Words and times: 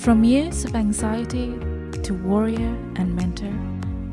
From 0.00 0.24
years 0.24 0.64
of 0.64 0.74
anxiety 0.74 1.52
to 2.04 2.14
warrior 2.24 2.74
and 2.96 3.14
mentor, 3.14 3.52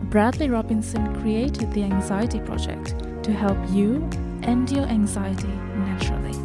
Bradley 0.10 0.50
Robinson 0.50 1.17
created 1.21 1.71
the 1.71 1.83
Anxiety 1.83 2.42
Project 2.42 2.94
to 3.23 3.31
help 3.31 3.57
you 3.70 4.05
end 4.44 4.70
your 4.70 4.84
anxiety 4.84 5.47
naturally. 5.47 6.38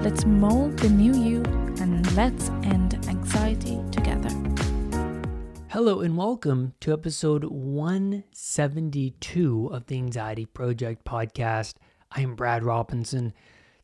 Let's 0.00 0.24
mold 0.24 0.78
the 0.78 0.90
new 0.90 1.12
you 1.12 1.42
and 1.80 2.08
let's 2.14 2.50
end 2.62 3.04
anxiety 3.08 3.82
together. 3.90 4.30
Hello 5.70 6.02
and 6.02 6.16
welcome 6.16 6.74
to 6.78 6.92
episode 6.92 7.42
172 7.42 9.70
of 9.72 9.86
the 9.86 9.96
Anxiety 9.96 10.46
Project 10.46 11.04
podcast. 11.04 11.74
I 12.12 12.20
am 12.20 12.36
Brad 12.36 12.62
Robinson. 12.62 13.34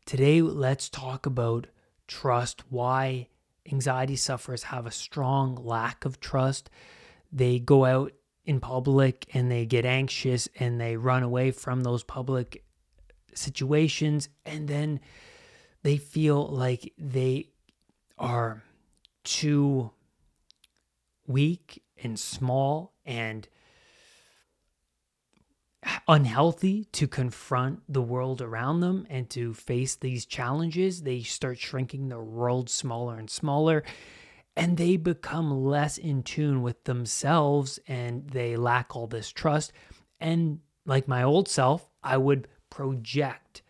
Today, 0.05 0.41
let's 0.41 0.87
talk 0.87 1.25
about 1.25 1.67
trust, 2.07 2.63
why 2.69 3.27
anxiety 3.71 4.15
sufferers 4.15 4.63
have 4.63 4.85
a 4.85 4.91
strong 4.91 5.55
lack 5.55 6.05
of 6.05 6.19
trust. 6.19 6.69
They 7.31 7.59
go 7.59 7.85
out 7.85 8.13
in 8.45 8.59
public 8.59 9.27
and 9.33 9.51
they 9.51 9.65
get 9.65 9.85
anxious 9.85 10.47
and 10.59 10.79
they 10.79 10.97
run 10.97 11.23
away 11.23 11.51
from 11.51 11.81
those 11.81 12.03
public 12.03 12.63
situations 13.33 14.29
and 14.45 14.67
then 14.67 14.99
they 15.83 15.97
feel 15.97 16.47
like 16.47 16.93
they 16.97 17.49
are 18.17 18.63
too 19.23 19.91
weak 21.27 21.83
and 22.01 22.19
small 22.19 22.93
and 23.05 23.47
unhealthy 26.07 26.85
to 26.91 27.07
confront 27.07 27.81
the 27.91 28.01
world 28.01 28.41
around 28.41 28.79
them 28.79 29.07
and 29.09 29.29
to 29.31 29.53
face 29.53 29.95
these 29.95 30.25
challenges. 30.25 31.01
They 31.01 31.21
start 31.21 31.57
shrinking 31.57 32.09
the 32.09 32.19
world 32.19 32.69
smaller 32.69 33.17
and 33.17 33.29
smaller, 33.29 33.83
and 34.55 34.77
they 34.77 34.97
become 34.97 35.65
less 35.65 35.97
in 35.97 36.23
tune 36.23 36.61
with 36.61 36.83
themselves 36.83 37.79
and 37.87 38.29
they 38.29 38.55
lack 38.55 38.95
all 38.95 39.07
this 39.07 39.31
trust. 39.31 39.73
And 40.19 40.59
like 40.85 41.07
my 41.07 41.23
old 41.23 41.47
self, 41.47 41.89
I 42.03 42.17
would 42.17 42.47
project 42.69 43.63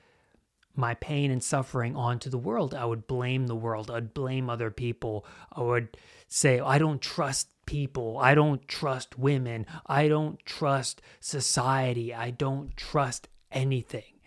my 0.76 0.94
pain 0.96 1.32
and 1.32 1.42
suffering 1.42 1.96
onto 1.96 2.30
the 2.30 2.38
world. 2.38 2.74
I 2.74 2.86
would 2.86 3.08
blame 3.08 3.48
the 3.48 3.56
world. 3.56 3.90
I'd 3.90 4.14
blame 4.14 4.50
other 4.50 4.72
people. 4.72 5.26
I 5.54 5.62
would 5.62 5.98
say, 6.28 6.60
oh, 6.60 6.68
I 6.68 6.78
don't 6.78 7.02
trust 7.02 7.48
people. 7.66 8.18
I 8.18 8.36
don't 8.36 8.68
trust 8.68 9.18
women. 9.18 9.66
I 9.86 10.08
don't 10.08 10.44
trust 10.46 11.02
society. 11.20 12.14
I 12.14 12.32
don't 12.32 12.76
trust 12.76 13.28
anything. 13.52 14.20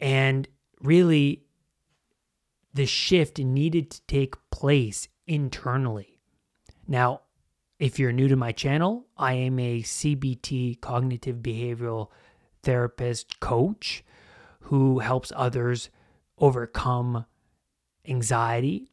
And 0.00 0.48
really, 0.80 1.44
the 2.72 2.86
shift 2.86 3.38
needed 3.38 3.90
to 3.90 4.02
take 4.06 4.36
place 4.50 5.08
internally. 5.26 6.20
Now, 6.86 7.22
if 7.78 7.98
you're 7.98 8.12
new 8.12 8.28
to 8.28 8.36
my 8.36 8.52
channel, 8.52 9.06
I 9.16 9.34
am 9.34 9.58
a 9.58 9.82
CBT 9.82 10.80
cognitive 10.80 11.36
behavioral 11.36 12.08
therapist 12.62 13.40
coach 13.40 14.04
who 14.62 14.98
helps 14.98 15.32
others 15.36 15.90
overcome 16.38 17.24
anxiety 18.06 18.90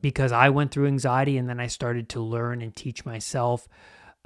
because 0.00 0.32
I 0.32 0.50
went 0.50 0.70
through 0.70 0.86
anxiety 0.86 1.36
and 1.36 1.48
then 1.48 1.60
I 1.60 1.66
started 1.66 2.08
to 2.10 2.20
learn 2.20 2.62
and 2.62 2.74
teach 2.74 3.04
myself 3.04 3.68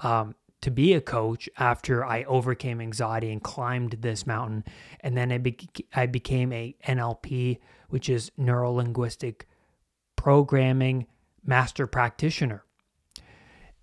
um, 0.00 0.34
to 0.62 0.70
be 0.70 0.94
a 0.94 1.00
coach 1.00 1.48
after 1.58 2.05
I 2.05 2.25
overcame 2.25 2.81
anxiety 2.81 3.31
and 3.31 3.42
climbed 3.42 3.98
this 4.00 4.27
mountain. 4.27 4.64
And 5.00 5.16
then 5.16 5.31
I, 5.31 5.39
be- 5.39 5.69
I 5.94 6.06
became 6.06 6.53
a 6.53 6.75
NLP, 6.86 7.58
which 7.89 8.08
is 8.08 8.31
neuro 8.36 8.72
linguistic 8.72 9.47
programming 10.16 11.06
master 11.44 11.86
practitioner. 11.86 12.64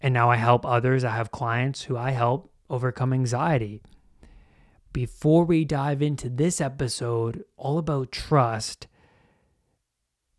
And 0.02 0.14
now 0.14 0.32
I 0.32 0.38
help 0.38 0.66
others. 0.66 1.04
I 1.04 1.12
have 1.12 1.32
clients 1.32 1.84
who 1.84 1.98
I 1.98 2.12
help 2.12 2.52
overcome 2.70 3.14
anxiety. 3.14 3.82
Before 4.94 5.46
we 5.46 5.64
dive 5.64 6.02
into 6.02 6.30
this 6.30 6.60
episode, 6.60 7.44
all 7.56 7.78
about 7.78 8.12
trust, 8.12 8.88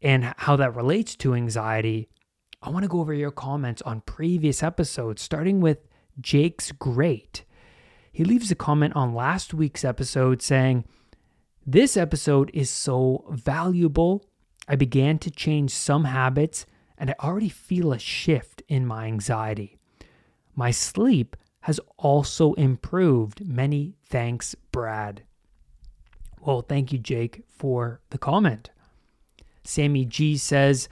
and 0.02 0.34
how 0.36 0.56
that 0.56 0.74
relates 0.74 1.14
to 1.16 1.34
anxiety, 1.34 2.08
I 2.60 2.70
want 2.70 2.84
to 2.84 2.88
go 2.88 3.00
over 3.00 3.14
your 3.14 3.30
comments 3.30 3.82
on 3.82 4.02
previous 4.02 4.62
episodes, 4.62 5.22
starting 5.22 5.60
with 5.60 5.78
Jake's 6.20 6.72
Great. 6.72 7.44
He 8.12 8.24
leaves 8.24 8.50
a 8.50 8.54
comment 8.54 8.94
on 8.94 9.14
last 9.14 9.54
week's 9.54 9.84
episode 9.84 10.42
saying, 10.42 10.84
This 11.64 11.96
episode 11.96 12.50
is 12.52 12.68
so 12.68 13.24
valuable. 13.30 14.26
I 14.68 14.76
began 14.76 15.18
to 15.20 15.30
change 15.30 15.70
some 15.70 16.04
habits 16.04 16.66
and 16.98 17.10
I 17.10 17.14
already 17.20 17.48
feel 17.48 17.92
a 17.92 17.98
shift 17.98 18.62
in 18.68 18.86
my 18.86 19.06
anxiety. 19.06 19.78
My 20.54 20.70
sleep 20.70 21.36
has 21.62 21.80
also 21.96 22.52
improved. 22.54 23.44
Many 23.44 23.94
thanks, 24.04 24.54
Brad. 24.70 25.22
Well, 26.40 26.60
thank 26.60 26.92
you, 26.92 26.98
Jake, 26.98 27.42
for 27.48 28.00
the 28.10 28.18
comment. 28.18 28.70
Sammy 29.64 30.04
G 30.04 30.36
says, 30.36 30.88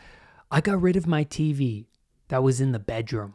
I 0.50 0.60
got 0.60 0.80
rid 0.80 0.96
of 0.96 1.06
my 1.06 1.24
TV 1.24 1.86
that 2.28 2.42
was 2.42 2.60
in 2.60 2.72
the 2.72 2.78
bedroom. 2.78 3.34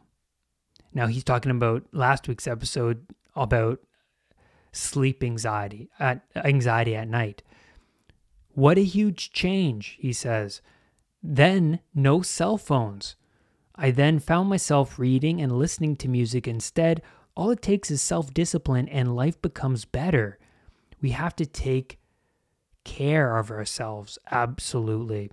Now 0.93 1.07
he's 1.07 1.23
talking 1.23 1.51
about 1.51 1.83
last 1.91 2.27
week's 2.27 2.47
episode 2.47 3.05
about 3.35 3.79
sleep 4.71 5.23
anxiety 5.23 5.89
at 5.99 6.21
anxiety 6.35 6.95
at 6.95 7.07
night. 7.07 7.43
What 8.53 8.77
a 8.77 8.83
huge 8.83 9.31
change, 9.31 9.97
he 9.99 10.13
says. 10.13 10.61
Then 11.21 11.79
no 11.93 12.21
cell 12.21 12.57
phones. 12.57 13.15
I 13.75 13.91
then 13.91 14.19
found 14.19 14.49
myself 14.49 14.97
reading 14.97 15.41
and 15.41 15.51
listening 15.51 15.97
to 15.97 16.07
music 16.07 16.47
instead. 16.47 17.01
All 17.35 17.51
it 17.51 17.61
takes 17.61 17.91
is 17.91 18.01
self 18.01 18.33
discipline 18.33 18.87
and 18.87 19.15
life 19.15 19.41
becomes 19.41 19.83
better. 19.83 20.39
We 21.01 21.09
have 21.11 21.35
to 21.35 21.45
take 21.45 21.99
care 22.85 23.37
of 23.37 23.51
ourselves. 23.51 24.17
Absolutely. 24.31 25.31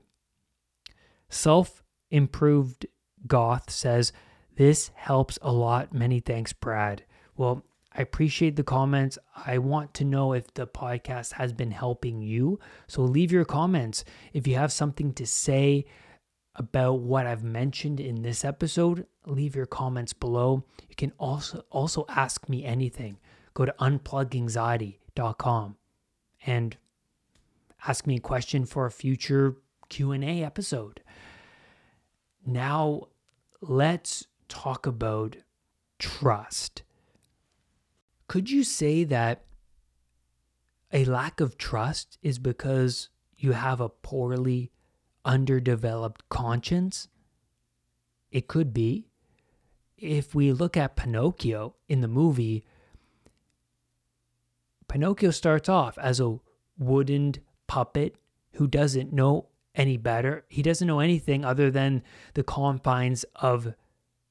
Self 1.29 1.85
improved 2.11 2.87
goth 3.27 3.71
says, 3.71 4.13
This 4.57 4.91
helps 4.95 5.39
a 5.41 5.53
lot. 5.53 5.95
Many 5.95 6.19
thanks, 6.19 6.53
Brad. 6.53 7.05
Well, 7.37 7.65
I 7.95 8.03
appreciate 8.03 8.57
the 8.57 8.65
comments. 8.65 9.19
I 9.47 9.59
want 9.59 9.95
to 9.95 10.05
know 10.05 10.33
if 10.33 10.53
the 10.55 10.67
podcast 10.67 11.35
has 11.35 11.53
been 11.53 11.71
helping 11.71 12.23
you. 12.23 12.59
So 12.87 13.03
leave 13.03 13.31
your 13.31 13.45
comments. 13.45 14.05
If 14.33 14.47
you 14.47 14.57
have 14.57 14.73
something 14.73 15.13
to 15.15 15.27
say 15.27 15.85
about 16.55 17.01
what 17.01 17.27
I've 17.27 17.45
mentioned 17.45 18.01
in 18.01 18.23
this 18.23 18.45
episode, 18.45 19.07
leave 19.27 19.55
your 19.55 19.67
comments 19.67 20.13
below. 20.13 20.65
You 20.89 20.97
can 20.97 21.13
also 21.19 21.65
also 21.71 22.05
ask 22.09 22.49
me 22.49 22.65
anything. 22.65 23.19
Go 23.55 23.67
to 23.67 23.75
unpluganxiety.com 23.79 25.77
and 26.47 26.77
ask 27.87 28.07
me 28.07 28.17
a 28.17 28.21
question 28.21 28.65
for 28.65 28.87
a 28.87 28.91
future 28.91 29.57
Q&A 29.89 30.43
episode. 30.43 31.03
Now 32.45 33.09
let's 33.61 34.27
talk 34.49 34.87
about 34.87 35.37
trust. 35.99 36.83
Could 38.29 38.51
you 38.51 38.65
say 38.65 39.05
that 39.05 39.45
a 40.93 41.05
lack 41.05 41.41
of 41.41 41.59
trust 41.59 42.19
is 42.23 42.39
because 42.39 43.09
you 43.37 43.53
have 43.53 43.81
a 43.81 43.89
poorly 43.89 44.71
underdeveloped 45.25 46.29
conscience? 46.29 47.09
It 48.31 48.49
could 48.49 48.73
be. 48.73 49.09
If 49.97 50.35
we 50.35 50.53
look 50.53 50.77
at 50.77 50.97
Pinocchio 50.97 51.77
in 51.89 52.01
the 52.01 52.09
movie, 52.09 52.65
Pinocchio 54.89 55.31
starts 55.31 55.69
off 55.69 55.97
as 55.99 56.19
a 56.19 56.39
wooden 56.77 57.37
puppet 57.73 58.15
who 58.57 58.67
doesn't 58.67 59.15
know 59.15 59.47
any 59.75 59.97
better. 59.97 60.45
He 60.51 60.61
doesn't 60.61 60.87
know 60.87 61.01
anything 61.01 61.43
other 61.43 61.71
than 61.71 62.03
the 62.35 62.43
confines 62.43 63.25
of 63.37 63.73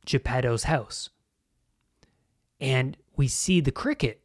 Geppetto's 0.06 0.66
house. 0.66 1.10
And 2.60 2.96
we 3.16 3.28
see 3.28 3.60
the 3.60 3.72
cricket, 3.72 4.22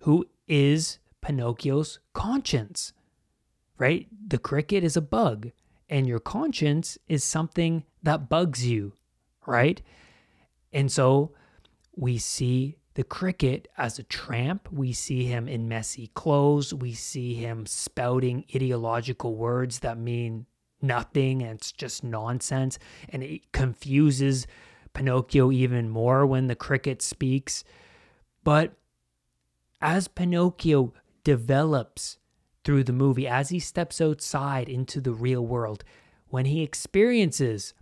who 0.00 0.26
is 0.46 0.98
Pinocchio's 1.22 2.00
conscience, 2.12 2.92
right? 3.78 4.08
The 4.28 4.36
cricket 4.36 4.84
is 4.84 4.94
a 4.94 5.00
bug, 5.00 5.50
and 5.88 6.06
your 6.06 6.20
conscience 6.20 6.98
is 7.08 7.24
something 7.24 7.84
that 8.02 8.28
bugs 8.28 8.66
you, 8.66 8.92
right? 9.46 9.80
And 10.70 10.92
so 10.92 11.32
we 11.96 12.18
see 12.18 12.76
the 12.94 13.04
cricket 13.04 13.68
as 13.76 13.98
a 13.98 14.04
tramp. 14.04 14.68
We 14.72 14.92
see 14.92 15.24
him 15.24 15.48
in 15.48 15.68
messy 15.68 16.08
clothes. 16.08 16.72
We 16.72 16.94
see 16.94 17.34
him 17.34 17.66
spouting 17.66 18.44
ideological 18.54 19.34
words 19.34 19.80
that 19.80 19.98
mean 19.98 20.46
nothing 20.80 21.42
and 21.42 21.58
it's 21.58 21.72
just 21.72 22.04
nonsense. 22.04 22.78
And 23.08 23.22
it 23.22 23.52
confuses 23.52 24.46
Pinocchio 24.92 25.50
even 25.50 25.88
more 25.88 26.24
when 26.24 26.46
the 26.46 26.54
cricket 26.54 27.02
speaks. 27.02 27.64
But 28.44 28.74
as 29.80 30.08
Pinocchio 30.08 30.92
develops 31.24 32.18
through 32.64 32.84
the 32.84 32.92
movie, 32.92 33.26
as 33.26 33.50
he 33.50 33.58
steps 33.58 34.00
outside 34.00 34.68
into 34.68 35.00
the 35.00 35.12
real 35.12 35.44
world, 35.44 35.84
when 36.28 36.46
he 36.46 36.62
experiences 36.62 37.74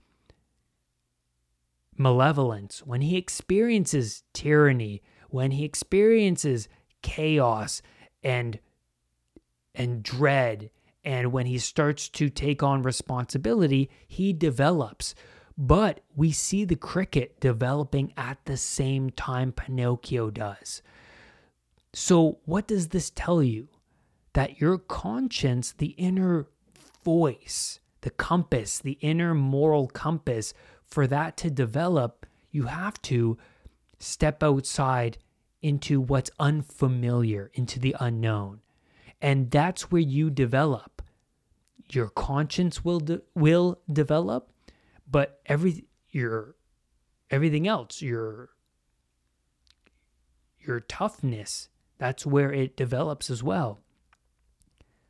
malevolence, 1.96 2.82
when 2.84 3.02
he 3.02 3.16
experiences 3.16 4.22
tyranny, 4.32 5.02
when 5.28 5.52
he 5.52 5.64
experiences 5.64 6.68
chaos 7.02 7.82
and 8.22 8.58
and 9.74 10.02
dread 10.02 10.70
and 11.04 11.32
when 11.32 11.46
he 11.46 11.58
starts 11.58 12.08
to 12.08 12.28
take 12.28 12.62
on 12.62 12.82
responsibility, 12.82 13.90
he 14.06 14.32
develops. 14.32 15.14
But 15.58 16.00
we 16.14 16.32
see 16.32 16.64
the 16.64 16.76
cricket 16.76 17.40
developing 17.40 18.12
at 18.16 18.38
the 18.44 18.56
same 18.56 19.10
time 19.10 19.52
Pinocchio 19.52 20.30
does. 20.30 20.82
So, 21.92 22.38
what 22.44 22.66
does 22.66 22.88
this 22.88 23.10
tell 23.10 23.42
you? 23.42 23.68
That 24.34 24.60
your 24.60 24.78
conscience, 24.78 25.72
the 25.72 25.94
inner 25.98 26.46
voice, 27.04 27.80
the 28.00 28.10
compass, 28.10 28.78
the 28.78 28.98
inner 29.02 29.34
moral 29.34 29.88
compass, 29.88 30.54
for 30.92 31.06
that 31.06 31.38
to 31.38 31.50
develop, 31.50 32.26
you 32.50 32.64
have 32.64 33.00
to 33.02 33.38
step 33.98 34.42
outside 34.42 35.16
into 35.62 36.00
what's 36.00 36.30
unfamiliar, 36.38 37.50
into 37.54 37.80
the 37.80 37.96
unknown. 37.98 38.60
And 39.20 39.50
that's 39.50 39.90
where 39.90 40.02
you 40.02 40.28
develop. 40.28 41.00
Your 41.90 42.08
conscience 42.08 42.84
will 42.84 43.00
de- 43.00 43.22
will 43.34 43.80
develop, 43.90 44.52
but 45.10 45.40
every 45.46 45.86
your 46.10 46.56
everything 47.30 47.66
else, 47.66 48.02
your 48.02 48.50
your 50.58 50.80
toughness, 50.80 51.68
that's 51.96 52.26
where 52.26 52.52
it 52.52 52.76
develops 52.76 53.30
as 53.30 53.42
well. 53.42 53.80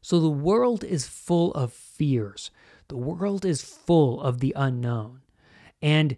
So 0.01 0.21
the 0.21 0.31
world 0.31 0.85
is 0.85 1.09
full 1.09 1.53
of 1.55 1.73
fears. 1.73 2.51
The 2.89 2.97
world 2.97 3.45
is 3.45 3.63
full 3.63 4.21
of 4.21 4.39
the 4.41 4.53
unknown. 4.57 5.22
And 5.83 6.17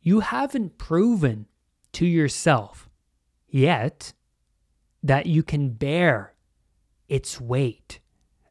you 0.00 0.20
haven't 0.20 0.76
proven 0.76 1.46
to 1.92 2.04
yourself 2.04 2.90
yet 3.48 4.12
that 5.02 5.26
you 5.26 5.42
can 5.42 5.70
bear 5.70 6.34
its 7.08 7.40
weight, 7.40 8.00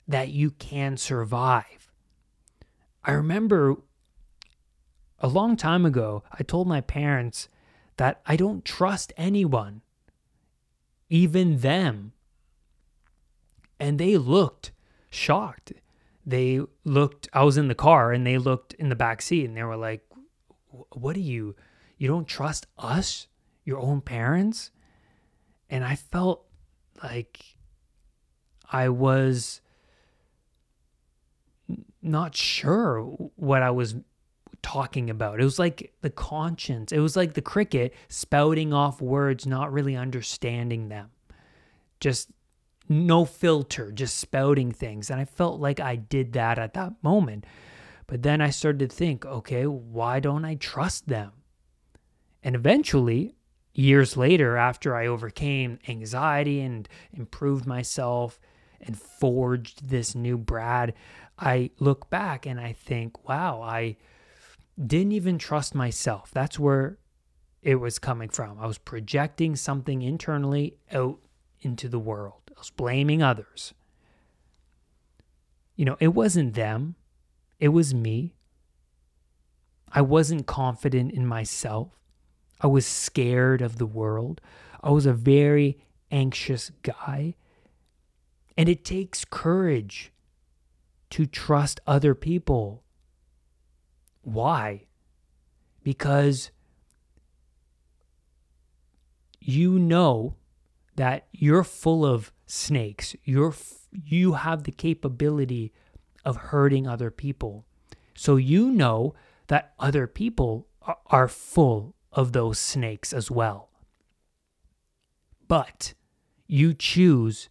that 0.07 0.29
you 0.29 0.51
can 0.51 0.97
survive. 0.97 1.91
I 3.03 3.11
remember 3.11 3.75
a 5.19 5.27
long 5.27 5.55
time 5.57 5.85
ago, 5.85 6.23
I 6.31 6.43
told 6.43 6.67
my 6.67 6.81
parents 6.81 7.49
that 7.97 8.21
I 8.25 8.35
don't 8.35 8.65
trust 8.65 9.13
anyone, 9.17 9.81
even 11.09 11.59
them. 11.59 12.13
And 13.79 13.99
they 13.99 14.17
looked 14.17 14.71
shocked. 15.09 15.73
They 16.25 16.61
looked, 16.83 17.27
I 17.33 17.43
was 17.43 17.57
in 17.57 17.67
the 17.67 17.75
car 17.75 18.11
and 18.11 18.25
they 18.25 18.37
looked 18.37 18.73
in 18.73 18.89
the 18.89 18.95
back 18.95 19.21
seat 19.21 19.45
and 19.45 19.55
they 19.55 19.63
were 19.63 19.77
like, 19.77 20.04
What 20.93 21.13
do 21.13 21.21
you, 21.21 21.55
you 21.97 22.07
don't 22.07 22.27
trust 22.27 22.67
us, 22.77 23.27
your 23.63 23.79
own 23.79 24.01
parents? 24.01 24.71
And 25.69 25.83
I 25.83 25.95
felt 25.95 26.45
like 27.01 27.43
I 28.71 28.89
was 28.89 29.61
not 32.01 32.35
sure 32.35 33.01
what 33.35 33.61
I 33.61 33.71
was 33.71 33.95
talking 34.61 35.09
about. 35.09 35.39
It 35.39 35.43
was 35.43 35.59
like 35.59 35.93
the 36.01 36.09
conscience. 36.09 36.91
It 36.91 36.99
was 36.99 37.15
like 37.15 37.33
the 37.33 37.41
cricket 37.41 37.93
spouting 38.07 38.73
off 38.73 39.01
words, 39.01 39.45
not 39.45 39.71
really 39.71 39.95
understanding 39.95 40.89
them. 40.89 41.11
Just 41.99 42.29
no 42.89 43.25
filter, 43.25 43.91
just 43.91 44.17
spouting 44.17 44.71
things. 44.71 45.09
And 45.09 45.19
I 45.19 45.25
felt 45.25 45.59
like 45.59 45.79
I 45.79 45.95
did 45.95 46.33
that 46.33 46.59
at 46.59 46.73
that 46.73 46.93
moment. 47.01 47.45
But 48.07 48.23
then 48.23 48.41
I 48.41 48.49
started 48.49 48.89
to 48.89 48.95
think, 48.95 49.25
okay, 49.25 49.65
why 49.65 50.19
don't 50.19 50.45
I 50.45 50.55
trust 50.55 51.07
them? 51.07 51.31
And 52.43 52.55
eventually, 52.55 53.35
years 53.73 54.15
later, 54.15 54.57
after 54.57 54.95
I 54.95 55.07
overcame 55.07 55.79
anxiety 55.87 56.61
and 56.61 56.87
improved 57.11 57.65
myself 57.65 58.39
and 58.79 58.97
forged 58.99 59.89
this 59.89 60.13
new 60.13 60.37
Brad, 60.37 60.93
I 61.39 61.71
look 61.79 62.09
back 62.09 62.45
and 62.45 62.59
I 62.59 62.73
think, 62.73 63.27
wow, 63.27 63.61
I 63.61 63.97
didn't 64.83 65.13
even 65.13 65.37
trust 65.37 65.73
myself. 65.73 66.31
That's 66.31 66.59
where 66.59 66.99
it 67.61 67.75
was 67.75 67.97
coming 67.97 68.29
from. 68.29 68.59
I 68.59 68.67
was 68.67 68.77
projecting 68.77 69.55
something 69.55 70.01
internally 70.03 70.77
out 70.91 71.19
into 71.61 71.89
the 71.89 71.99
world, 71.99 72.41
I 72.55 72.59
was 72.59 72.69
blaming 72.69 73.23
others. 73.23 73.73
You 75.75 75.85
know, 75.85 75.97
it 75.99 76.09
wasn't 76.09 76.53
them, 76.53 76.95
it 77.59 77.69
was 77.69 77.93
me. 77.93 78.33
I 79.91 80.01
wasn't 80.01 80.45
confident 80.45 81.11
in 81.11 81.25
myself. 81.25 81.99
I 82.59 82.67
was 82.67 82.85
scared 82.85 83.61
of 83.61 83.77
the 83.77 83.85
world. 83.85 84.41
I 84.83 84.91
was 84.91 85.05
a 85.05 85.13
very 85.13 85.77
anxious 86.11 86.71
guy. 86.81 87.35
And 88.57 88.69
it 88.69 88.85
takes 88.85 89.25
courage 89.25 90.11
to 91.11 91.25
trust 91.25 91.79
other 91.85 92.13
people. 92.15 92.83
Why? 94.21 94.85
Because 95.83 96.51
you 99.39 99.77
know 99.77 100.35
that 100.95 101.27
you're 101.31 101.63
full 101.63 102.05
of 102.05 102.31
snakes. 102.45 103.15
You're 103.23 103.53
you 103.91 104.33
have 104.33 104.63
the 104.63 104.71
capability 104.71 105.71
of 106.25 106.37
hurting 106.37 106.87
other 106.87 107.11
people. 107.11 107.65
So 108.15 108.35
you 108.35 108.71
know 108.71 109.13
that 109.47 109.73
other 109.79 110.07
people 110.07 110.67
are 111.07 111.27
full 111.27 111.95
of 112.11 112.33
those 112.33 112.57
snakes 112.57 113.13
as 113.13 113.29
well. 113.29 113.69
But 115.47 115.93
you 116.47 116.73
choose 116.73 117.49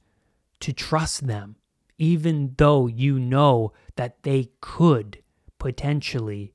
to 0.60 0.72
trust 0.72 1.26
them, 1.26 1.56
even 1.98 2.54
though 2.56 2.86
you 2.86 3.18
know 3.18 3.72
that 3.96 4.22
they 4.22 4.50
could 4.60 5.22
potentially 5.58 6.54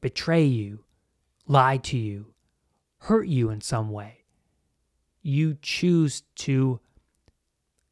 betray 0.00 0.44
you, 0.44 0.84
lie 1.46 1.76
to 1.78 1.98
you, 1.98 2.32
hurt 2.98 3.26
you 3.26 3.50
in 3.50 3.60
some 3.60 3.90
way. 3.90 4.24
You 5.22 5.56
choose 5.60 6.22
to 6.36 6.80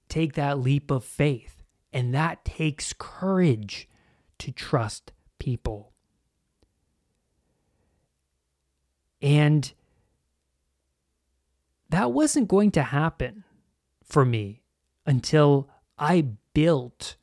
take 0.09 0.35
that 0.35 0.59
leap 0.59 0.91
of 0.91 1.05
faith, 1.05 1.54
and 1.95 2.13
that 2.13 2.45
takes 2.45 2.93
courage 2.93 3.89
to 4.39 4.51
trust 4.51 5.13
people. 5.39 5.93
And 9.23 9.73
that 11.89 12.11
wasn't 12.13 12.49
going 12.49 12.73
to 12.73 12.83
happen 12.83 13.45
for 14.03 14.25
me 14.25 14.65
until 15.07 15.71
I 15.97 16.27
built 16.53 17.15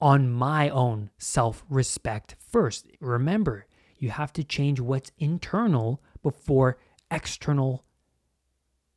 on 0.00 0.30
my 0.30 0.68
own 0.70 1.10
self 1.18 1.64
respect 1.70 2.34
first. 2.50 2.88
Remember, 3.00 3.66
you 3.96 4.10
have 4.10 4.32
to 4.34 4.42
change 4.42 4.80
what's 4.80 5.12
internal 5.18 6.02
before 6.22 6.78
external 7.12 7.84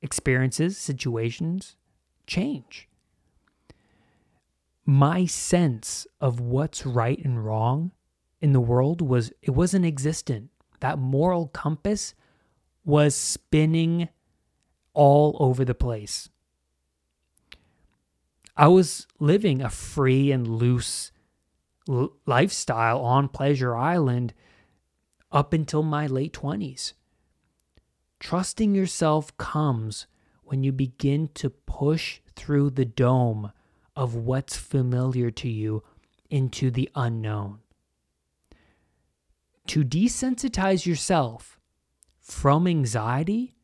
experiences, 0.01 0.77
situations 0.77 1.75
change. 2.25 2.88
My 4.89 5.27
sense 5.27 6.07
of 6.19 6.39
what's 6.39 6.83
right 6.83 7.23
and 7.23 7.45
wrong 7.45 7.91
in 8.41 8.53
the 8.53 8.59
world 8.59 9.03
was 9.03 9.31
it 9.39 9.51
wasn't 9.51 9.85
existent. 9.85 10.49
That 10.79 10.97
moral 10.97 11.45
compass 11.49 12.15
was 12.83 13.13
spinning 13.13 14.09
all 14.95 15.37
over 15.39 15.63
the 15.63 15.75
place. 15.75 16.31
I 18.57 18.67
was 18.67 19.05
living 19.19 19.61
a 19.61 19.69
free 19.69 20.31
and 20.31 20.47
loose 20.47 21.11
lifestyle 22.25 22.99
on 23.01 23.29
Pleasure 23.29 23.77
Island 23.77 24.33
up 25.31 25.53
until 25.53 25.83
my 25.83 26.07
late 26.07 26.33
20s. 26.33 26.93
Trusting 28.19 28.73
yourself 28.73 29.37
comes 29.37 30.07
when 30.41 30.63
you 30.63 30.71
begin 30.71 31.29
to 31.35 31.51
push 31.51 32.21
through 32.35 32.71
the 32.71 32.85
dome 32.85 33.51
of 33.95 34.15
what's 34.15 34.55
familiar 34.57 35.31
to 35.31 35.49
you 35.49 35.83
into 36.29 36.71
the 36.71 36.89
unknown. 36.95 37.59
To 39.67 39.83
desensitize 39.83 40.85
yourself 40.85 41.59
from 42.19 42.67
anxiety, 42.67 43.55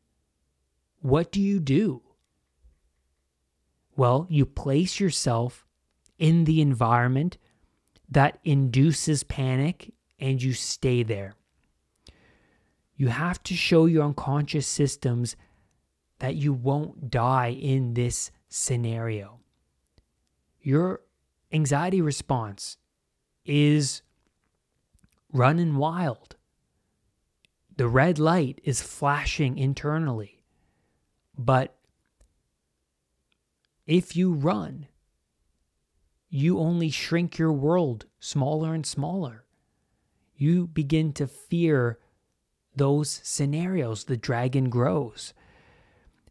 what 1.01 1.31
do 1.31 1.41
you 1.41 1.59
do? 1.59 2.01
Well, 3.95 4.27
you 4.29 4.45
place 4.45 4.99
yourself 4.99 5.65
in 6.17 6.43
the 6.43 6.61
environment 6.61 7.37
that 8.09 8.39
induces 8.43 9.23
panic 9.23 9.93
and 10.19 10.41
you 10.41 10.53
stay 10.53 11.03
there. 11.03 11.35
You 12.95 13.09
have 13.09 13.43
to 13.43 13.53
show 13.55 13.85
your 13.85 14.03
unconscious 14.03 14.67
systems 14.67 15.35
that 16.19 16.35
you 16.35 16.53
won't 16.53 17.09
die 17.09 17.49
in 17.49 17.93
this 17.93 18.31
scenario. 18.47 19.39
Your 20.65 21.01
anxiety 21.51 22.01
response 22.01 22.77
is 23.45 24.01
running 25.31 25.75
wild. 25.75 26.37
the 27.77 27.87
red 27.87 28.19
light 28.19 28.61
is 28.63 28.81
flashing 28.81 29.57
internally. 29.57 30.41
But 31.37 31.75
if 33.85 34.15
you 34.15 34.33
run, 34.33 34.87
you 36.29 36.59
only 36.59 36.89
shrink 36.89 37.37
your 37.37 37.51
world 37.51 38.05
smaller 38.19 38.73
and 38.73 38.85
smaller. 38.85 39.45
You 40.35 40.67
begin 40.67 41.13
to 41.13 41.27
fear 41.27 41.99
those 42.75 43.21
scenarios. 43.23 44.05
The 44.05 44.17
dragon 44.17 44.69
grows. 44.69 45.33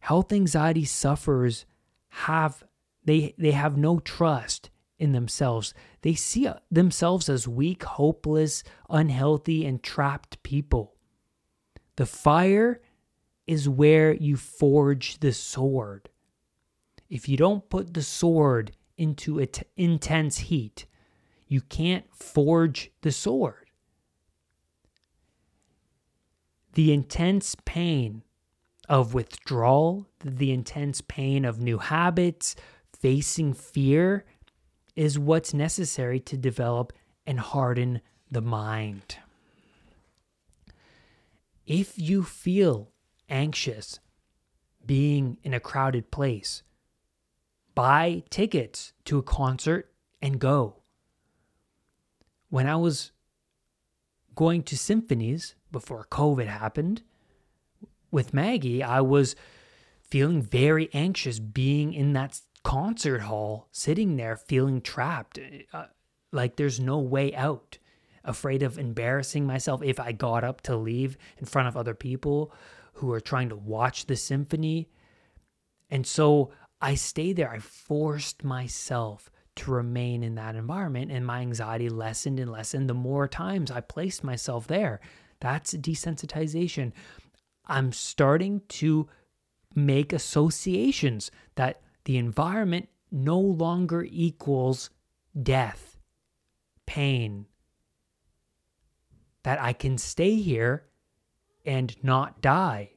Health 0.01 0.31
anxiety 0.31 0.85
sufferers 0.85 1.65
have 2.09 2.63
they 3.05 3.33
they 3.37 3.51
have 3.51 3.77
no 3.77 3.99
trust 3.99 4.69
in 4.97 5.11
themselves. 5.11 5.73
They 6.01 6.13
see 6.13 6.47
uh, 6.47 6.55
themselves 6.71 7.29
as 7.29 7.47
weak, 7.47 7.83
hopeless, 7.83 8.63
unhealthy 8.89 9.65
and 9.65 9.81
trapped 9.81 10.41
people. 10.43 10.95
The 11.95 12.05
fire 12.05 12.81
is 13.47 13.69
where 13.69 14.13
you 14.13 14.37
forge 14.37 15.19
the 15.19 15.31
sword. 15.31 16.09
If 17.09 17.29
you 17.29 17.37
don't 17.37 17.69
put 17.69 17.93
the 17.93 18.01
sword 18.01 18.71
into 18.97 19.45
intense 19.77 20.37
heat, 20.37 20.85
you 21.47 21.61
can't 21.61 22.05
forge 22.13 22.91
the 23.01 23.11
sword. 23.11 23.69
The 26.73 26.91
intense 26.91 27.55
pain 27.65 28.23
of 28.89 29.13
withdrawal, 29.13 30.07
the 30.23 30.51
intense 30.51 31.01
pain 31.01 31.45
of 31.45 31.59
new 31.59 31.77
habits, 31.77 32.55
facing 33.05 33.53
fear 33.53 34.25
is 34.95 35.19
what's 35.19 35.53
necessary 35.53 36.19
to 36.19 36.35
develop 36.35 36.91
and 37.27 37.39
harden 37.39 38.01
the 38.31 38.41
mind. 38.41 39.17
If 41.67 41.99
you 41.99 42.23
feel 42.23 42.89
anxious 43.29 43.99
being 44.83 45.37
in 45.43 45.53
a 45.53 45.59
crowded 45.59 46.09
place, 46.09 46.63
buy 47.75 48.23
tickets 48.31 48.93
to 49.03 49.19
a 49.19 49.23
concert 49.23 49.91
and 50.19 50.39
go. 50.39 50.77
When 52.49 52.65
I 52.65 52.75
was 52.75 53.11
going 54.33 54.63
to 54.63 54.75
symphonies 54.75 55.53
before 55.71 56.07
COVID 56.09 56.47
happened 56.47 57.03
with 58.09 58.33
Maggie, 58.33 58.81
I 58.81 59.01
was 59.01 59.35
feeling 60.01 60.41
very 60.41 60.89
anxious 60.91 61.37
being 61.37 61.93
in 61.93 62.13
that 62.13 62.41
concert 62.65 63.19
hall, 63.19 63.67
sitting 63.71 64.17
there 64.17 64.35
feeling 64.35 64.81
trapped, 64.81 65.39
uh, 65.71 65.85
like 66.31 66.55
there's 66.55 66.79
no 66.79 66.97
way 66.97 67.33
out, 67.35 67.77
afraid 68.23 68.63
of 68.63 68.79
embarrassing 68.79 69.45
myself 69.45 69.83
if 69.83 69.99
I 69.99 70.11
got 70.11 70.43
up 70.43 70.61
to 70.61 70.75
leave 70.75 71.15
in 71.37 71.45
front 71.45 71.67
of 71.67 71.77
other 71.77 71.93
people 71.93 72.51
who 72.93 73.11
are 73.13 73.21
trying 73.21 73.49
to 73.49 73.55
watch 73.55 74.07
the 74.07 74.15
symphony. 74.15 74.89
And 75.91 76.07
so 76.07 76.49
I 76.81 76.95
stayed 76.95 77.35
there. 77.35 77.51
I 77.51 77.59
forced 77.59 78.43
myself 78.43 79.29
to 79.57 79.71
remain 79.71 80.23
in 80.23 80.33
that 80.35 80.55
environment, 80.55 81.11
and 81.11 81.23
my 81.23 81.41
anxiety 81.41 81.87
lessened 81.87 82.39
and 82.39 82.51
lessened 82.51 82.89
the 82.89 82.95
more 82.95 83.27
times 83.27 83.69
I 83.69 83.81
placed 83.81 84.23
myself 84.23 84.65
there. 84.65 85.01
That's 85.39 85.75
desensitization. 85.75 86.93
I'm 87.67 87.91
starting 87.91 88.63
to 88.69 89.07
make 89.75 90.11
associations 90.11 91.29
that 91.55 91.81
the 92.05 92.17
environment 92.17 92.89
no 93.11 93.39
longer 93.39 94.05
equals 94.09 94.89
death, 95.41 95.97
pain, 96.85 97.45
that 99.43 99.61
I 99.61 99.73
can 99.73 99.97
stay 99.97 100.35
here 100.35 100.85
and 101.65 101.95
not 102.03 102.41
die. 102.41 102.91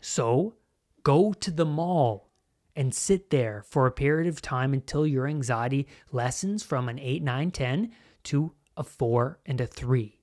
So 0.00 0.54
go 1.02 1.32
to 1.32 1.50
the 1.50 1.64
mall 1.64 2.30
and 2.76 2.94
sit 2.94 3.30
there 3.30 3.64
for 3.66 3.86
a 3.86 3.92
period 3.92 4.28
of 4.28 4.40
time 4.40 4.72
until 4.72 5.06
your 5.06 5.26
anxiety 5.26 5.88
lessens 6.12 6.62
from 6.62 6.88
an 6.88 6.98
8, 6.98 7.22
9, 7.22 7.50
10 7.50 7.92
to 8.24 8.52
a 8.76 8.84
4 8.84 9.40
and 9.46 9.60
a 9.60 9.66
3. 9.66 10.20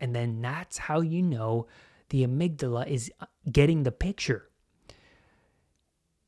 And 0.00 0.14
then 0.14 0.42
that's 0.42 0.78
how 0.78 1.00
you 1.00 1.22
know 1.22 1.68
the 2.08 2.26
amygdala 2.26 2.88
is 2.88 3.12
getting 3.50 3.84
the 3.84 3.92
picture. 3.92 4.50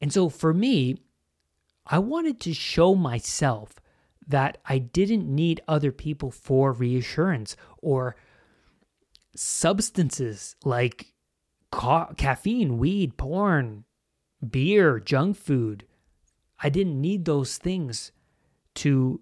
And 0.01 0.13
so 0.13 0.29
for 0.29 0.53
me, 0.53 0.99
I 1.87 1.99
wanted 1.99 2.41
to 2.41 2.55
show 2.55 2.95
myself 2.95 3.75
that 4.27 4.59
I 4.65 4.79
didn't 4.79 5.33
need 5.33 5.61
other 5.69 5.93
people 5.93 6.31
for 6.31 6.73
reassurance 6.73 7.57
or 7.79 8.17
substances 9.37 10.57
like 10.65 11.13
ca- 11.71 12.13
caffeine, 12.15 12.79
weed, 12.79 13.17
porn, 13.17 13.85
beer, 14.49 14.99
junk 14.99 15.37
food. 15.37 15.87
I 16.61 16.71
didn't 16.71 17.01
need 17.01 17.25
those 17.25 17.59
things 17.59 18.13
to 18.77 19.21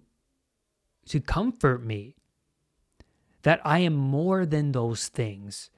to 1.07 1.19
comfort 1.19 1.83
me. 1.83 2.15
That 3.43 3.61
I 3.63 3.79
am 3.79 3.93
more 3.93 4.43
than 4.43 4.71
those 4.71 5.07
things. 5.07 5.69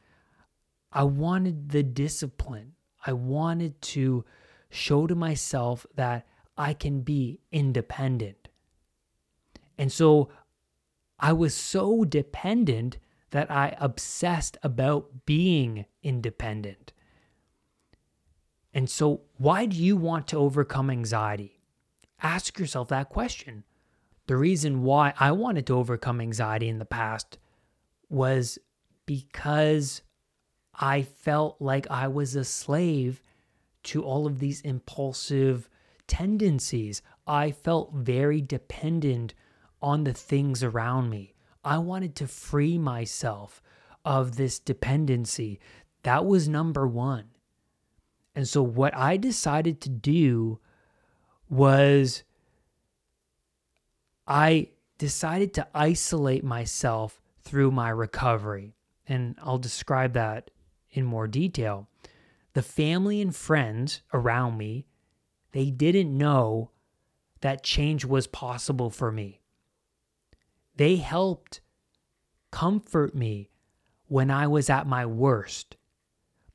I 0.94 1.04
wanted 1.04 1.70
the 1.70 1.84
discipline. 1.84 2.76
I 3.06 3.12
wanted 3.12 3.82
to 3.82 4.24
show 4.70 5.08
to 5.08 5.16
myself 5.16 5.86
that 5.96 6.28
I 6.58 6.74
can 6.74 7.02
be 7.02 7.40
independent. 7.52 8.50
And 9.78 9.92
so 9.92 10.30
I 11.20 11.34
was 11.34 11.54
so 11.54 12.04
dependent 12.04 12.98
that 13.32 13.52
I 13.52 13.76
obsessed 13.80 14.58
about 14.64 15.26
being 15.26 15.86
independent. 16.02 16.94
And 18.74 18.90
so, 18.90 19.22
why 19.38 19.66
do 19.66 19.76
you 19.76 19.98
want 19.98 20.28
to 20.28 20.38
overcome 20.38 20.90
anxiety? 20.90 21.60
Ask 22.22 22.60
yourself 22.60 22.90
that 22.90 23.10
question. 23.10 23.64
The 24.28 24.38
reason 24.38 24.84
why 24.84 25.14
I 25.20 25.32
wanted 25.32 25.66
to 25.68 25.76
overcome 25.78 26.22
anxiety 26.22 26.68
in 26.68 26.80
the 26.80 26.86
past 26.86 27.38
was 28.10 28.60
because 29.06 30.02
I 30.74 31.02
felt 31.02 31.60
like 31.60 31.90
I 31.90 32.08
was 32.08 32.36
a 32.36 32.44
slave 32.44 33.22
to 33.88 34.04
all 34.04 34.28
of 34.28 34.40
these 34.40 34.62
impulsive 34.62 35.70
tendencies. 36.08 37.02
I 37.26 37.52
felt 37.52 37.94
very 37.94 38.42
dependent 38.42 39.34
on 39.82 40.04
the 40.04 40.14
things 40.14 40.64
around 40.64 41.10
me. 41.10 41.34
I 41.64 41.78
wanted 41.78 42.16
to 42.18 42.28
free 42.28 42.78
myself 42.78 43.62
of 44.06 44.36
this 44.36 44.60
dependency. 44.60 45.60
That 46.04 46.26
was 46.26 46.48
number 46.48 46.88
one. 46.88 47.26
And 48.36 48.48
so, 48.48 48.62
what 48.62 48.96
I 48.96 49.18
decided 49.18 49.82
to 49.82 49.90
do 49.90 50.60
was 51.50 52.24
I 54.28 54.70
decided 54.98 55.54
to 55.56 55.68
isolate 55.74 56.44
myself 56.44 57.22
through 57.42 57.72
my 57.72 57.90
recovery. 57.90 58.76
And 59.08 59.36
I'll 59.42 59.58
describe 59.58 60.14
that 60.14 60.52
in 60.92 61.06
more 61.06 61.28
detail 61.28 61.88
the 62.58 62.64
family 62.64 63.22
and 63.22 63.36
friends 63.36 64.02
around 64.16 64.58
me, 64.58 64.88
they 65.52 65.70
didn't 65.70 66.18
know 66.18 66.72
that 67.42 67.62
change 67.62 68.04
was 68.04 68.26
possible 68.26 68.90
for 68.90 69.12
me. 69.12 69.42
They 70.76 70.96
helped 70.96 71.62
comfort 72.50 73.14
me 73.14 73.52
when 74.08 74.32
I 74.32 74.48
was 74.48 74.72
at 74.72 74.88
my 74.88 75.06
worst. 75.06 75.76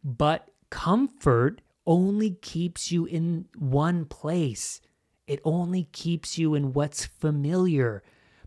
But 0.03 0.51
comfort 0.71 1.63
only 1.87 2.33
keeps 2.33 2.91
you 2.91 3.05
in 3.05 3.45
one 3.57 4.05
place. 4.05 4.81
It 5.29 5.39
only 5.45 5.85
keeps 5.93 6.37
you 6.37 6.57
in 6.57 6.73
what's 6.73 7.07
familiar. 7.07 8.03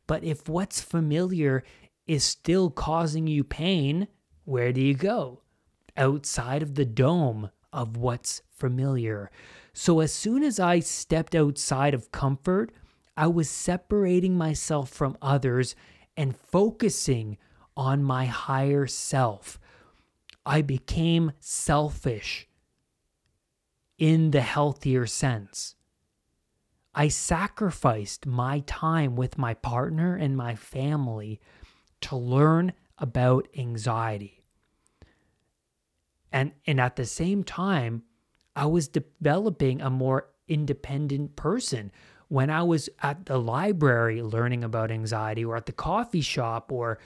But 0.08 0.26
if 0.26 0.50
what's 0.50 0.82
familiar 0.82 1.64
is 2.06 2.26
still 2.26 2.70
causing 2.70 3.28
you 3.28 3.46
pain, 3.46 4.10
where 4.44 4.74
do 4.74 4.82
you 4.82 4.94
go? 4.94 5.40
Outside 5.98 6.62
of 6.62 6.76
the 6.76 6.86
dome 6.86 7.50
of 7.72 7.98
what's 7.98 8.42
familiar. 8.50 9.30
So 9.74 10.00
as 10.00 10.14
soon 10.14 10.44
as 10.44 10.60
I 10.60 10.80
stepped 10.80 11.36
outside 11.36 11.94
of 11.94 12.12
comfort, 12.12 12.72
I 13.18 13.28
was 13.28 13.50
separating 13.50 14.38
myself 14.38 14.90
from 14.90 15.18
others 15.22 15.76
and 16.16 16.36
focusing 16.36 17.38
on 17.76 18.04
my 18.04 18.26
higher 18.26 18.88
self. 18.88 19.60
I 20.46 20.62
became 20.62 21.34
selfish 21.40 22.48
in 23.98 24.32
the 24.32 24.42
healthier 24.42 25.06
sense. 25.06 25.76
I 26.94 27.10
sacrificed 27.10 28.26
my 28.26 28.60
time 28.60 29.18
with 29.18 29.38
my 29.38 29.54
partner 29.54 30.16
and 30.16 30.38
my 30.38 30.56
family 30.56 31.42
to 32.02 32.16
learn 32.16 32.72
about 32.98 33.50
anxiety 33.58 34.45
and 36.36 36.52
and 36.68 36.80
at 36.80 36.96
the 36.96 37.06
same 37.06 37.44
time 37.44 38.04
i 38.56 38.66
was 38.66 38.88
developing 38.88 39.82
a 39.82 39.90
more 39.90 40.30
independent 40.48 41.36
person 41.36 41.92
when 42.28 42.50
i 42.50 42.62
was 42.62 42.90
at 43.02 43.26
the 43.26 43.38
library 43.38 44.22
learning 44.22 44.64
about 44.64 44.92
anxiety 44.92 45.44
or 45.44 45.56
at 45.56 45.66
the 45.66 45.72
coffee 45.72 46.22
shop 46.22 46.72
or 46.72 47.00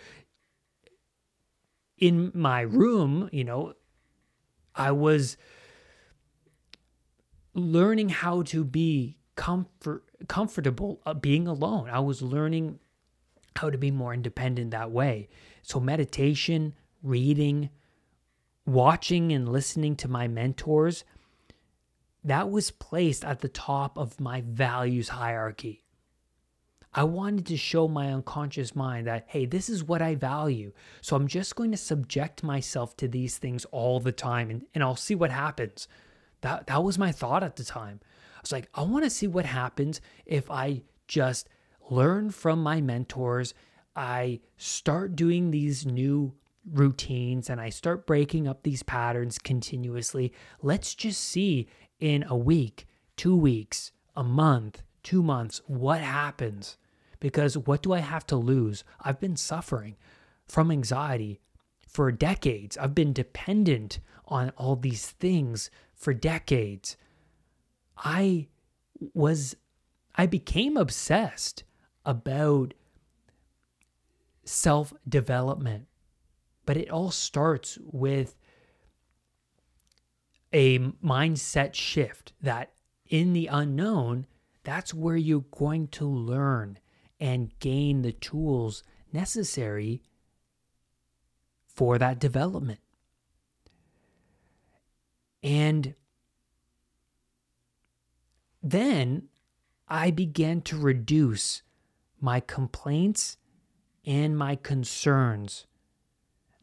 in 2.00 2.32
my 2.34 2.62
room, 2.62 3.30
you 3.32 3.44
know, 3.44 3.74
I 4.76 4.92
was 4.92 5.38
learning 7.54 8.10
how 8.10 8.44
to 8.44 8.64
be 8.64 9.18
comfort 9.36 10.04
comfortable 10.28 11.02
uh, 11.06 11.14
being 11.14 11.48
alone. 11.48 11.90
I 11.90 12.00
was 12.00 12.22
learning 12.22 12.80
how 13.56 13.70
to 13.70 13.78
be 13.78 13.92
more 13.92 14.14
independent 14.14 14.72
that 14.72 14.92
way. 14.92 15.30
So 15.62 15.80
meditation, 15.80 16.74
reading, 17.04 17.70
watching 18.72 19.32
and 19.32 19.50
listening 19.50 19.96
to 19.98 20.08
my 20.08 20.28
mentors, 20.28 21.04
that 22.24 22.50
was 22.50 22.72
placed 22.72 23.24
at 23.24 23.40
the 23.40 23.48
top 23.48 23.98
of 23.98 24.20
my 24.20 24.42
values 24.42 25.10
hierarchy. 25.10 25.84
I 26.94 27.04
wanted 27.04 27.46
to 27.48 27.58
show 27.58 27.88
my 27.88 28.12
unconscious 28.12 28.76
mind 28.76 29.06
that, 29.08 29.26
hey, 29.28 29.46
this 29.46 29.70
is 29.70 29.84
what 29.84 30.02
I 30.02 30.16
value. 30.16 30.72
So 31.02 31.16
I'm 31.16 31.28
just 31.28 31.56
going 31.56 31.72
to 31.72 31.78
subject 31.78 32.44
myself 32.44 32.98
to 32.98 33.08
these 33.08 33.38
things 33.38 33.66
all 33.66 34.00
the 34.00 34.12
time 34.12 34.50
and, 34.50 34.64
and 34.74 34.84
I'll 34.84 34.96
see 34.96 35.16
what 35.16 35.32
happens. 35.32 35.88
That, 36.42 36.68
that 36.68 36.84
was 36.84 36.98
my 36.98 37.12
thought 37.12 37.44
at 37.44 37.58
the 37.58 37.64
time. 37.64 38.00
I 38.36 38.42
was 38.42 38.52
like, 38.52 38.70
I 38.74 38.82
want 38.84 39.04
to 39.04 39.10
see 39.10 39.28
what 39.28 39.46
happens 39.46 40.02
if 40.26 40.50
I 40.50 40.82
just 41.08 41.48
learn 41.90 42.32
from 42.32 42.64
my 42.64 42.82
mentors. 42.82 43.54
I 43.96 44.40
start 44.58 45.16
doing 45.16 45.52
these 45.52 45.86
new 45.86 46.34
routines 46.66 47.50
and 47.50 47.60
I 47.60 47.70
start 47.70 48.08
breaking 48.08 48.48
up 48.48 48.64
these 48.64 48.84
patterns 48.84 49.38
continuously. 49.40 50.34
Let's 50.62 50.96
just 50.96 51.24
see 51.24 51.68
in 52.00 52.24
a 52.28 52.38
week, 52.38 52.88
two 53.16 53.36
weeks, 53.36 53.92
a 54.16 54.24
month, 54.24 54.84
two 55.04 55.24
months, 55.24 55.62
what 55.68 56.02
happens? 56.02 56.78
Because 57.20 57.58
what 57.58 57.82
do 57.82 57.94
I 57.94 58.00
have 58.00 58.26
to 58.28 58.36
lose? 58.36 58.84
I've 59.02 59.20
been 59.20 59.36
suffering 59.36 59.96
from 60.48 60.72
anxiety 60.72 61.40
for 61.88 62.12
decades. 62.12 62.78
I've 62.78 62.96
been 62.96 63.14
dependent 63.14 64.00
on 64.26 64.52
all 64.52 64.76
these 64.76 65.10
things 65.10 65.70
for 65.96 66.14
decades. 66.14 66.96
I 67.98 68.48
was, 69.14 69.56
I 70.16 70.26
became 70.26 70.78
obsessed 70.78 71.64
about 72.06 72.74
self 74.46 74.94
development. 75.08 75.89
But 76.70 76.78
it 76.78 76.92
all 76.92 77.10
starts 77.10 77.80
with 77.82 78.38
a 80.54 80.78
mindset 80.78 81.74
shift 81.74 82.34
that 82.44 82.74
in 83.08 83.34
the 83.34 83.48
unknown, 83.48 84.28
that's 84.64 84.94
where 84.94 85.18
you're 85.18 85.46
going 85.50 85.88
to 85.88 86.06
learn 86.06 86.78
and 87.20 87.58
gain 87.58 88.04
the 88.04 88.12
tools 88.12 88.84
necessary 89.12 90.04
for 91.66 91.98
that 91.98 92.20
development. 92.20 92.82
And 95.42 95.96
then 98.62 99.30
I 99.88 100.12
began 100.12 100.62
to 100.62 100.78
reduce 100.78 101.64
my 102.22 102.40
complaints 102.40 103.38
and 104.06 104.38
my 104.38 104.56
concerns 104.56 105.66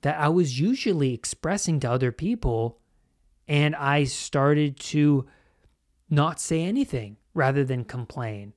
that 0.06 0.20
I 0.20 0.28
was 0.28 0.60
usually 0.60 1.12
expressing 1.12 1.80
to 1.80 1.90
other 1.90 2.12
people. 2.12 2.78
And 3.48 3.75
I 3.75 4.04
started 4.04 4.78
to 4.92 5.26
not 6.08 6.38
say 6.38 6.62
anything 6.62 7.16
rather 7.34 7.64
than 7.64 7.82
complain. 7.82 8.52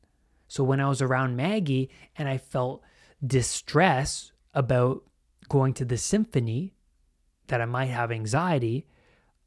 So 0.48 0.64
when 0.64 0.80
I 0.80 0.88
was 0.88 1.02
around 1.02 1.36
Maggie 1.36 1.90
and 2.16 2.30
I 2.30 2.38
felt 2.38 2.84
distress 3.26 4.32
about 4.54 5.04
going 5.48 5.74
to 5.74 5.86
the 5.86 5.98
symphony, 5.98 6.76
that 7.48 7.62
I 7.62 7.66
might 7.66 7.88
have 7.88 8.12
anxiety, 8.12 8.86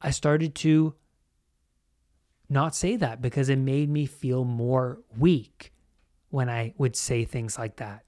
I 0.01 0.11
started 0.11 0.57
to 0.57 0.97
not 2.49 2.75
say 2.75 2.97
that 2.97 3.23
because 3.23 3.49
it 3.49 3.61
made 3.61 3.91
me 3.91 4.07
feel 4.07 4.45
more 4.45 4.99
weak 5.17 5.73
when 6.31 6.51
I 6.51 6.75
would 6.79 6.97
say 6.97 7.25
things 7.25 7.57
like 7.57 7.77
that. 7.77 8.03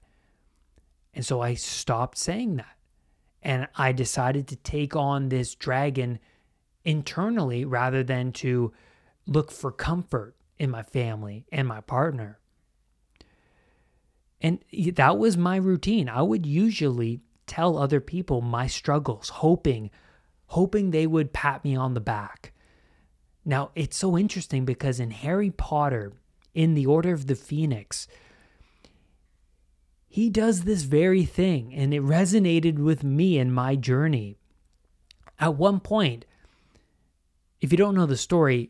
And 1.13 1.25
so 1.25 1.39
I 1.39 1.53
stopped 1.53 2.17
saying 2.17 2.57
that. 2.57 2.74
And 3.45 3.67
I 3.75 3.91
decided 3.91 4.47
to 4.47 4.55
take 4.55 4.95
on 4.95 5.29
this 5.29 5.53
dragon 5.53 6.17
internally 6.83 7.63
rather 7.63 8.03
than 8.03 8.31
to 8.31 8.73
look 9.27 9.51
for 9.51 9.71
comfort 9.71 10.35
in 10.57 10.71
my 10.71 10.81
family 10.81 11.45
and 11.51 11.67
my 11.67 11.81
partner. 11.81 12.39
And 14.41 14.65
that 14.93 15.19
was 15.19 15.37
my 15.37 15.57
routine. 15.57 16.09
I 16.09 16.23
would 16.23 16.47
usually 16.47 17.21
tell 17.45 17.77
other 17.77 18.01
people 18.01 18.41
my 18.41 18.65
struggles, 18.65 19.29
hoping 19.29 19.91
hoping 20.47 20.89
they 20.91 21.07
would 21.07 21.33
pat 21.33 21.63
me 21.63 21.75
on 21.75 21.93
the 21.93 21.99
back. 21.99 22.51
Now, 23.43 23.71
it's 23.75 23.97
so 23.97 24.17
interesting 24.17 24.65
because 24.65 24.99
in 24.99 25.11
Harry 25.11 25.51
Potter, 25.51 26.13
in 26.53 26.73
the 26.73 26.85
Order 26.87 27.13
of 27.13 27.27
the 27.27 27.35
Phoenix, 27.35 28.07
he 30.15 30.29
does 30.29 30.61
this 30.61 30.83
very 30.83 31.25
thing, 31.25 31.73
and 31.73 31.93
it 31.93 32.01
resonated 32.01 32.79
with 32.79 33.03
me 33.03 33.37
in 33.37 33.51
my 33.51 33.75
journey. 33.75 34.37
At 35.37 35.57
one 35.57 35.81
point, 35.81 36.23
if 37.59 37.69
you 37.73 37.77
don't 37.77 37.95
know 37.95 38.05
the 38.05 38.15
story, 38.15 38.69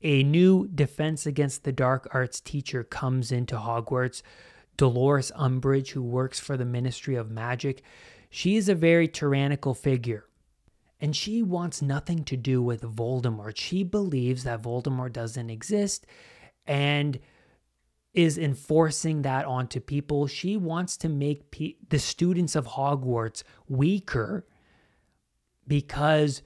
a 0.00 0.22
new 0.22 0.66
Defense 0.66 1.26
Against 1.26 1.64
the 1.64 1.72
Dark 1.72 2.08
Arts 2.12 2.40
teacher 2.40 2.84
comes 2.84 3.30
into 3.30 3.56
Hogwarts 3.56 4.22
Dolores 4.78 5.30
Umbridge, 5.36 5.90
who 5.90 6.02
works 6.02 6.40
for 6.40 6.56
the 6.56 6.64
Ministry 6.64 7.16
of 7.16 7.30
Magic. 7.30 7.82
She 8.30 8.56
is 8.56 8.70
a 8.70 8.74
very 8.74 9.08
tyrannical 9.08 9.74
figure. 9.74 10.24
And 11.02 11.14
she 11.14 11.42
wants 11.42 11.82
nothing 11.82 12.24
to 12.24 12.36
do 12.38 12.62
with 12.62 12.80
Voldemort. 12.80 13.58
She 13.58 13.82
believes 13.84 14.44
that 14.44 14.62
Voldemort 14.62 15.12
doesn't 15.12 15.50
exist 15.50 16.06
and 16.66 17.20
is 18.18 18.36
enforcing 18.36 19.22
that 19.22 19.44
onto 19.44 19.78
people. 19.78 20.26
She 20.26 20.56
wants 20.56 20.96
to 20.96 21.08
make 21.08 21.52
pe- 21.52 21.76
the 21.88 22.00
students 22.00 22.56
of 22.56 22.66
Hogwarts 22.66 23.44
weaker 23.68 24.44
because 25.68 26.42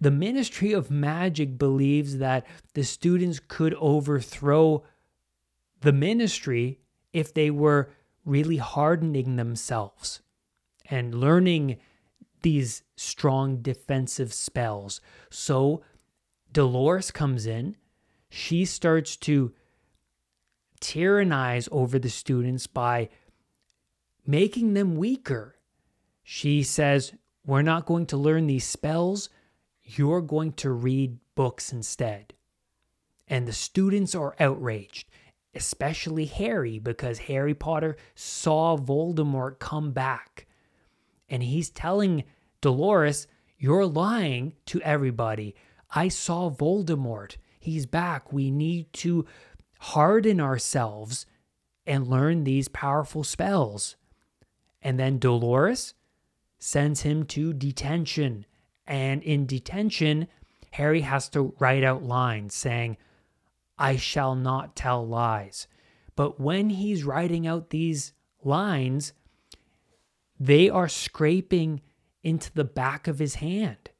the 0.00 0.10
Ministry 0.10 0.72
of 0.72 0.90
Magic 0.90 1.58
believes 1.58 2.16
that 2.16 2.46
the 2.72 2.82
students 2.82 3.42
could 3.46 3.74
overthrow 3.74 4.84
the 5.82 5.92
ministry 5.92 6.80
if 7.12 7.34
they 7.34 7.50
were 7.50 7.90
really 8.24 8.56
hardening 8.56 9.36
themselves 9.36 10.22
and 10.86 11.14
learning 11.14 11.76
these 12.40 12.84
strong 12.96 13.60
defensive 13.60 14.32
spells. 14.32 15.02
So 15.28 15.82
Dolores 16.50 17.10
comes 17.10 17.44
in, 17.44 17.76
she 18.30 18.64
starts 18.64 19.14
to 19.18 19.52
tyrannize 20.82 21.68
over 21.72 21.98
the 21.98 22.10
students 22.10 22.66
by 22.66 23.08
making 24.26 24.74
them 24.74 24.96
weaker. 24.96 25.56
She 26.22 26.62
says, 26.62 27.12
We're 27.46 27.62
not 27.62 27.86
going 27.86 28.06
to 28.06 28.16
learn 28.16 28.46
these 28.46 28.66
spells, 28.66 29.30
you're 29.82 30.22
going 30.22 30.52
to 30.54 30.70
read 30.70 31.18
books 31.34 31.72
instead. 31.72 32.34
And 33.26 33.48
the 33.48 33.52
students 33.52 34.14
are 34.14 34.36
outraged 34.38 35.08
especially 35.54 36.26
Harry, 36.26 36.78
because 36.78 37.18
Harry 37.20 37.54
Potter 37.54 37.96
saw 38.14 38.76
Voldemort 38.76 39.58
come 39.58 39.92
back. 39.92 40.46
And 41.28 41.42
he's 41.42 41.70
telling 41.70 42.24
Dolores, 42.60 43.26
You're 43.58 43.86
lying 43.86 44.54
to 44.66 44.80
everybody. 44.82 45.54
I 45.94 46.08
saw 46.08 46.50
Voldemort. 46.50 47.36
He's 47.60 47.86
back. 47.86 48.32
We 48.32 48.50
need 48.50 48.92
to 48.94 49.24
harden 49.82 50.40
ourselves 50.40 51.26
and 51.86 52.06
learn 52.06 52.44
these 52.44 52.68
powerful 52.68 53.24
spells. 53.24 53.96
And 54.80 54.98
then 54.98 55.18
Dolores 55.18 55.94
sends 56.58 57.02
him 57.02 57.24
to 57.26 57.52
detention. 57.52 58.46
And 58.86 59.22
in 59.22 59.46
detention, 59.46 60.28
Harry 60.72 61.02
has 61.02 61.28
to 61.30 61.54
write 61.58 61.84
out 61.84 62.02
lines 62.02 62.54
saying, 62.54 62.96
I 63.78 63.96
shall 63.96 64.34
not 64.34 64.76
tell 64.76 65.06
lies. 65.06 65.66
But 66.14 66.40
when 66.40 66.70
he's 66.70 67.04
writing 67.04 67.46
out 67.46 67.70
these 67.70 68.12
lines, 68.44 69.12
they 70.38 70.68
are 70.68 70.88
scraping 70.88 71.80
into 72.22 72.52
the 72.52 72.64
back 72.64 73.08
of 73.08 73.18
his 73.18 73.36
hand 73.36 73.90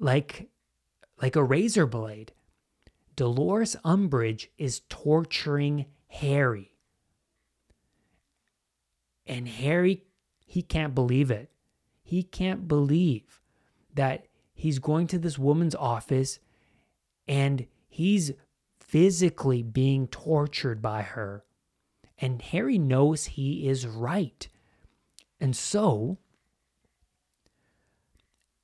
like 0.00 0.48
like 1.22 1.36
a 1.36 1.44
razor 1.44 1.86
blade. 1.86 2.32
Dolores 3.20 3.76
Umbridge 3.84 4.46
is 4.56 4.80
torturing 4.88 5.84
Harry. 6.08 6.72
And 9.26 9.46
Harry, 9.46 10.04
he 10.46 10.62
can't 10.62 10.94
believe 10.94 11.30
it. 11.30 11.50
He 12.02 12.22
can't 12.22 12.66
believe 12.66 13.42
that 13.92 14.24
he's 14.54 14.78
going 14.78 15.06
to 15.08 15.18
this 15.18 15.38
woman's 15.38 15.74
office 15.74 16.38
and 17.28 17.66
he's 17.88 18.32
physically 18.78 19.62
being 19.62 20.08
tortured 20.08 20.80
by 20.80 21.02
her. 21.02 21.44
And 22.16 22.40
Harry 22.40 22.78
knows 22.78 23.26
he 23.26 23.68
is 23.68 23.86
right. 23.86 24.48
And 25.38 25.54
so 25.54 26.16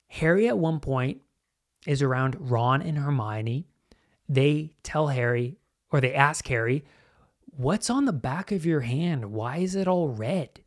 Harry 0.07 0.47
at 0.47 0.57
one 0.57 0.79
point 0.79 1.21
is 1.85 2.01
around 2.01 2.49
Ron 2.49 2.81
and 2.81 2.97
Hermione. 2.97 3.67
They 4.29 4.73
tell 4.83 5.07
Harry, 5.07 5.57
or 5.91 6.01
they 6.01 6.13
ask 6.13 6.47
Harry, 6.47 6.85
What's 7.45 7.89
on 7.89 8.05
the 8.05 8.13
back 8.13 8.51
of 8.51 8.65
your 8.65 8.81
hand? 8.81 9.31
Why 9.31 9.57
is 9.57 9.73
it 9.73 9.87
all 9.87 10.09
red? 10.09 10.61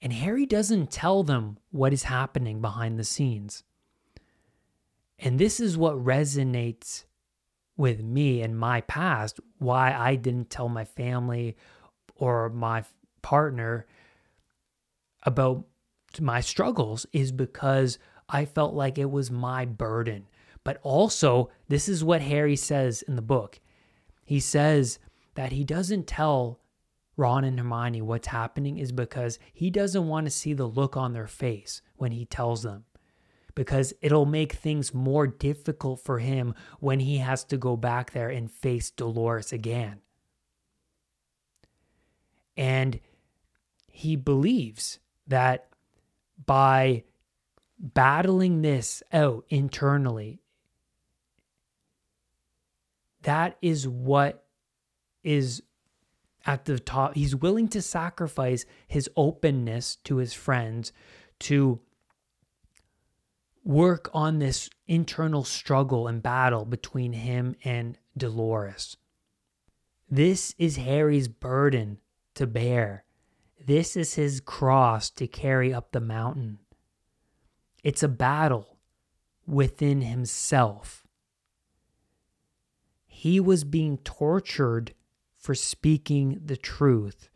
And 0.00 0.12
Harry 0.12 0.46
doesn't 0.46 0.90
tell 0.90 1.22
them 1.22 1.58
what 1.70 1.92
is 1.92 2.04
happening 2.04 2.60
behind 2.60 2.98
the 2.98 3.04
scenes. 3.04 3.62
And 5.18 5.38
this 5.38 5.60
is 5.60 5.76
what 5.76 6.02
resonates 6.02 7.04
with 7.76 8.02
me 8.02 8.42
and 8.42 8.58
my 8.58 8.80
past, 8.82 9.38
why 9.58 9.92
I 9.92 10.16
didn't 10.16 10.50
tell 10.50 10.68
my 10.68 10.84
family 10.84 11.56
or 12.16 12.48
my 12.48 12.84
partner 13.22 13.86
about 15.22 15.64
my 16.20 16.40
struggles 16.40 17.06
is 17.12 17.32
because 17.32 17.98
I 18.28 18.44
felt 18.44 18.74
like 18.74 18.98
it 18.98 19.10
was 19.10 19.30
my 19.30 19.64
burden. 19.64 20.26
But 20.64 20.78
also, 20.82 21.50
this 21.68 21.88
is 21.88 22.04
what 22.04 22.22
Harry 22.22 22.56
says 22.56 23.02
in 23.02 23.16
the 23.16 23.22
book. 23.22 23.60
He 24.24 24.40
says 24.40 24.98
that 25.34 25.52
he 25.52 25.64
doesn't 25.64 26.06
tell 26.06 26.60
Ron 27.16 27.44
and 27.44 27.58
Hermione 27.58 28.02
what's 28.02 28.28
happening 28.28 28.78
is 28.78 28.92
because 28.92 29.38
he 29.52 29.70
doesn't 29.70 30.08
want 30.08 30.26
to 30.26 30.30
see 30.30 30.52
the 30.54 30.66
look 30.66 30.96
on 30.96 31.12
their 31.12 31.26
face 31.26 31.82
when 31.96 32.12
he 32.12 32.24
tells 32.24 32.62
them. 32.62 32.84
Because 33.54 33.92
it'll 34.00 34.24
make 34.24 34.54
things 34.54 34.94
more 34.94 35.26
difficult 35.26 36.00
for 36.00 36.20
him 36.20 36.54
when 36.80 37.00
he 37.00 37.18
has 37.18 37.44
to 37.44 37.58
go 37.58 37.76
back 37.76 38.12
there 38.12 38.30
and 38.30 38.50
face 38.50 38.90
Dolores 38.90 39.52
again. 39.52 40.00
And 42.56 43.00
he 43.90 44.16
believes 44.16 45.00
that 45.26 45.68
by 46.46 47.04
battling 47.78 48.62
this 48.62 49.02
out 49.12 49.44
internally, 49.48 50.41
that 53.22 53.56
is 53.62 53.86
what 53.88 54.44
is 55.22 55.62
at 56.44 56.64
the 56.64 56.78
top. 56.78 57.14
He's 57.14 57.36
willing 57.36 57.68
to 57.68 57.82
sacrifice 57.82 58.64
his 58.86 59.08
openness 59.16 59.96
to 60.04 60.16
his 60.16 60.34
friends 60.34 60.92
to 61.40 61.80
work 63.64 64.10
on 64.12 64.38
this 64.38 64.68
internal 64.86 65.44
struggle 65.44 66.08
and 66.08 66.22
battle 66.22 66.64
between 66.64 67.12
him 67.12 67.54
and 67.64 67.96
Dolores. 68.16 68.96
This 70.10 70.54
is 70.58 70.76
Harry's 70.76 71.28
burden 71.28 71.98
to 72.34 72.46
bear. 72.46 73.04
This 73.64 73.96
is 73.96 74.14
his 74.14 74.40
cross 74.40 75.10
to 75.10 75.26
carry 75.26 75.72
up 75.72 75.92
the 75.92 76.00
mountain. 76.00 76.58
It's 77.84 78.02
a 78.02 78.08
battle 78.08 78.76
within 79.46 80.02
himself. 80.02 81.01
He 83.22 83.38
was 83.38 83.62
being 83.62 83.98
tortured 83.98 84.94
for 85.36 85.54
speaking 85.54 86.40
the 86.44 86.56
truth. 86.56 87.28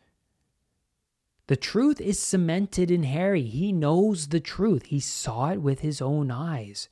The 1.47 1.55
truth 1.55 2.01
is 2.01 2.19
cemented 2.19 2.91
in 2.91 3.03
Harry. 3.03 3.43
He 3.43 3.71
knows 3.71 4.27
the 4.27 4.41
truth. 4.41 4.87
He 4.87 4.99
saw 4.99 5.51
it 5.51 5.61
with 5.61 5.79
his 5.79 6.01
own 6.01 6.29
eyes. 6.29 6.89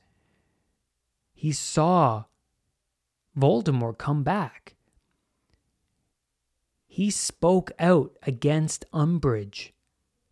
He 1.34 1.52
saw 1.52 2.24
Voldemort 3.38 3.98
come 3.98 4.22
back. 4.22 4.76
He 6.86 7.10
spoke 7.10 7.72
out 7.78 8.16
against 8.22 8.86
Umbridge 8.94 9.72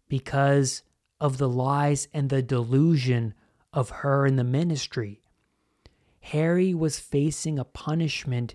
because 0.08 0.82
of 1.20 1.36
the 1.36 1.50
lies 1.50 2.08
and 2.14 2.30
the 2.30 2.40
delusion 2.40 3.34
of 3.74 3.90
her 3.90 4.24
in 4.24 4.36
the 4.36 4.42
ministry. 4.42 5.20
Harry 6.24 6.74
was 6.74 6.98
facing 6.98 7.58
a 7.58 7.64
punishment 7.64 8.54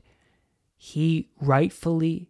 he 0.76 1.30
rightfully 1.42 2.30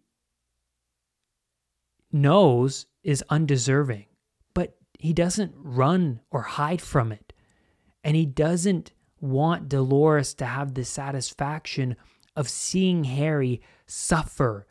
knows 2.12 2.86
is 3.02 3.24
undeserving, 3.28 4.06
but 4.54 4.76
he 4.98 5.12
doesn't 5.12 5.54
run 5.56 6.20
or 6.30 6.42
hide 6.42 6.82
from 6.82 7.12
it. 7.12 7.32
And 8.02 8.16
he 8.16 8.26
doesn't 8.26 8.92
want 9.20 9.68
Dolores 9.68 10.34
to 10.34 10.46
have 10.46 10.74
the 10.74 10.84
satisfaction 10.84 11.96
of 12.34 12.48
seeing 12.48 13.04
Harry 13.04 13.60
suffer 13.86 14.66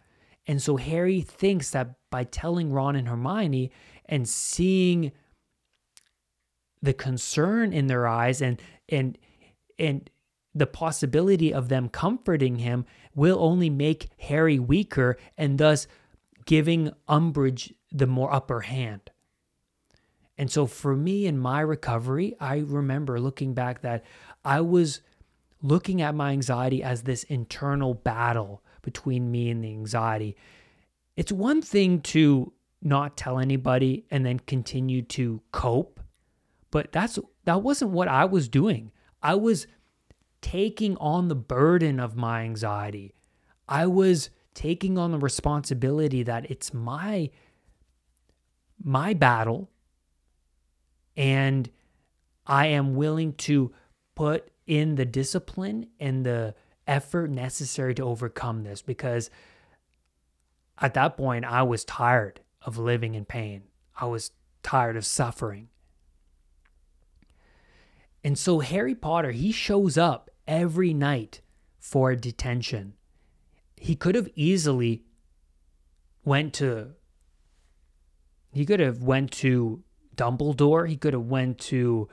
and 0.50 0.60
so 0.60 0.78
Harry 0.78 1.22
thinks 1.22 1.70
that 1.70 1.94
by 2.10 2.24
telling 2.24 2.74
Ron 2.74 2.96
and 2.96 3.08
Hermione 3.08 3.70
and 4.06 4.28
seeing 4.28 5.12
the 6.82 6.92
concern 6.92 7.72
in 7.72 7.86
their 7.86 8.08
eyes 8.08 8.42
and 8.42 8.60
and 8.90 9.16
and 9.78 10.10
the 10.54 10.68
possibility 10.68 11.54
of 11.54 11.70
them 11.70 11.90
comforting 11.90 12.60
him 12.60 12.86
will 13.16 13.38
only 13.40 13.70
make 13.70 14.10
Harry 14.20 14.60
weaker 14.60 15.18
and 15.38 15.58
thus 15.58 15.88
giving 16.46 16.92
Umbridge 17.08 17.74
the 17.92 18.08
more 18.08 18.34
upper 18.34 18.62
hand. 18.62 19.12
And 20.38 20.50
so 20.50 20.66
for 20.66 20.96
me 20.96 21.26
in 21.26 21.38
my 21.38 21.60
recovery, 21.60 22.36
I 22.40 22.60
remember 22.60 23.20
looking 23.20 23.54
back 23.54 23.82
that 23.82 24.06
I 24.44 24.62
was 24.62 25.02
looking 25.62 26.02
at 26.02 26.16
my 26.16 26.32
anxiety 26.32 26.82
as 26.82 27.04
this 27.04 27.24
internal 27.24 27.94
battle 27.94 28.64
between 28.82 29.30
me 29.30 29.50
and 29.50 29.64
the 29.64 29.70
anxiety. 29.70 30.38
It's 31.18 31.32
one 31.32 31.62
thing 31.62 32.02
to 32.02 32.54
not 32.82 33.18
tell 33.18 33.40
anybody 33.40 34.06
and 34.10 34.26
then 34.26 34.40
continue 34.40 35.02
to 35.02 35.42
cope, 35.52 36.00
but 36.72 36.92
that's 36.94 37.20
that 37.44 37.62
wasn't 37.62 37.92
what 37.92 38.08
I 38.08 38.26
was 38.26 38.48
doing. 38.48 38.92
I 39.22 39.36
was 39.36 39.68
taking 40.42 40.98
on 40.98 41.28
the 41.28 41.36
burden 41.36 42.00
of 42.00 42.16
my 42.16 42.44
anxiety. 42.44 43.14
I 43.68 43.86
was 43.88 44.30
taking 44.54 44.98
on 44.98 45.12
the 45.12 45.18
responsibility 45.18 46.24
that 46.24 46.50
it's 46.50 46.74
my 46.74 47.30
my 48.82 49.14
battle 49.14 49.70
and 51.16 51.70
I 52.48 52.68
am 52.68 52.96
willing 52.96 53.34
to 53.34 53.74
put 54.16 54.50
in 54.66 54.96
the 54.96 55.06
discipline 55.06 55.88
and 56.00 56.26
the 56.26 56.56
effort 56.88 57.30
necessary 57.30 57.94
to 57.96 58.04
overcome 58.04 58.64
this 58.64 58.82
because 58.82 59.30
at 60.80 60.94
that 60.94 61.18
point 61.18 61.46
I 61.46 61.64
was 61.64 61.84
tired 61.84 62.40
of 62.62 62.78
living 62.78 63.16
in 63.16 63.26
pain. 63.26 63.64
I 64.00 64.06
was 64.06 64.32
tired 64.64 64.96
of 64.96 65.06
suffering. 65.06 65.70
And 68.24 68.38
so 68.38 68.60
Harry 68.60 68.96
Potter, 68.96 69.32
he 69.32 69.52
shows 69.52 69.98
up 69.98 70.29
every 70.50 70.94
night 70.94 71.42
for 71.78 72.16
detention. 72.16 72.96
He 73.78 73.96
could 73.96 74.16
have 74.16 74.28
easily 74.36 75.04
went 76.26 76.54
to 76.56 76.96
he 78.52 78.66
could 78.66 78.80
have 78.80 79.04
went 79.04 79.32
to 79.32 79.84
Dumbledore, 80.16 80.90
he 80.90 80.98
could 80.98 81.14
have 81.14 81.28
went 81.28 81.60
to 81.60 82.10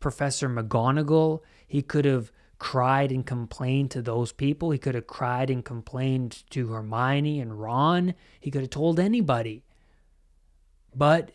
Professor 0.00 0.48
McGonagall, 0.48 1.40
he 1.66 1.80
could 1.80 2.04
have 2.04 2.30
cried 2.58 3.10
and 3.10 3.26
complained 3.26 3.90
to 3.90 4.02
those 4.02 4.30
people. 4.30 4.70
He 4.70 4.78
could 4.78 4.94
have 4.94 5.08
cried 5.08 5.50
and 5.50 5.64
complained 5.64 6.44
to 6.50 6.68
Hermione 6.68 7.40
and 7.40 7.60
Ron. 7.60 8.14
He 8.38 8.52
could 8.52 8.60
have 8.60 8.70
told 8.70 9.00
anybody. 9.00 9.64
But 10.94 11.32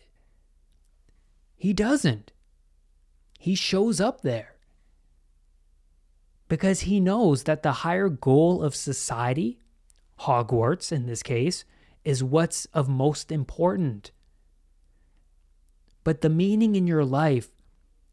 he 1.54 1.74
doesn't. 1.74 2.32
He 3.38 3.54
shows 3.54 4.00
up 4.00 4.22
there 4.22 4.57
because 6.48 6.80
he 6.80 6.98
knows 6.98 7.44
that 7.44 7.62
the 7.62 7.72
higher 7.72 8.08
goal 8.08 8.62
of 8.62 8.74
society, 8.74 9.58
Hogwarts 10.20 10.90
in 10.90 11.06
this 11.06 11.22
case, 11.22 11.64
is 12.04 12.24
what's 12.24 12.64
of 12.66 12.88
most 12.88 13.30
important. 13.30 14.10
But 16.04 16.22
the 16.22 16.30
meaning 16.30 16.74
in 16.74 16.86
your 16.86 17.04
life, 17.04 17.50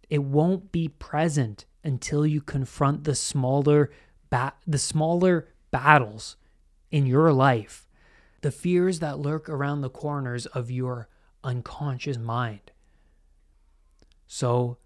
it 0.10 0.24
won't 0.24 0.72
be 0.72 0.88
present 0.88 1.66
until 1.84 2.26
you 2.26 2.42
confront 2.42 3.06
the 3.06 3.16
smaller 3.16 3.92
ba- 4.30 4.54
the 4.68 4.80
smaller 4.80 5.48
battles 5.72 6.36
in 6.92 7.06
your 7.06 7.32
life, 7.32 7.88
the 8.42 8.52
fears 8.52 9.00
that 9.00 9.20
lurk 9.20 9.48
around 9.48 9.82
the 9.82 9.90
corners 9.90 10.46
of 10.48 10.70
your 10.70 11.08
unconscious 11.44 12.18
mind. 12.18 12.72
So 14.28 14.78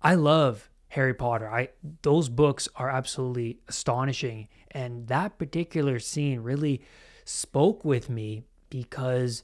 I 0.00 0.14
love 0.14 0.70
Harry 0.88 1.14
Potter. 1.14 1.50
I 1.50 1.70
those 2.02 2.28
books 2.28 2.68
are 2.76 2.88
absolutely 2.88 3.58
astonishing 3.68 4.48
and 4.70 5.06
that 5.08 5.38
particular 5.38 5.98
scene 5.98 6.40
really 6.40 6.82
spoke 7.24 7.84
with 7.84 8.08
me 8.08 8.42
because 8.70 9.42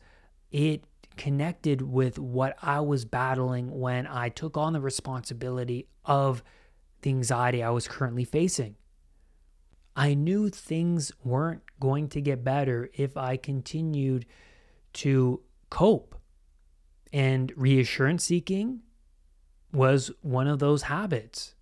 it 0.50 0.84
connected 1.16 1.82
with 1.82 2.18
what 2.18 2.56
I 2.62 2.80
was 2.80 3.04
battling 3.04 3.80
when 3.80 4.06
I 4.06 4.28
took 4.28 4.56
on 4.56 4.72
the 4.72 4.80
responsibility 4.80 5.86
of 6.04 6.42
the 7.02 7.10
anxiety 7.10 7.62
I 7.62 7.70
was 7.70 7.88
currently 7.88 8.24
facing. 8.24 8.76
I 9.94 10.14
knew 10.14 10.48
things 10.48 11.12
weren't 11.22 11.62
going 11.78 12.08
to 12.10 12.20
get 12.20 12.44
better 12.44 12.90
if 12.94 13.16
I 13.16 13.36
continued 13.36 14.24
to 14.94 15.40
cope. 15.68 16.14
And 17.12 17.52
reassurance 17.56 18.24
seeking 18.24 18.80
was 19.72 20.10
one 20.20 20.46
of 20.46 20.58
those 20.58 20.82
habits 20.82 21.54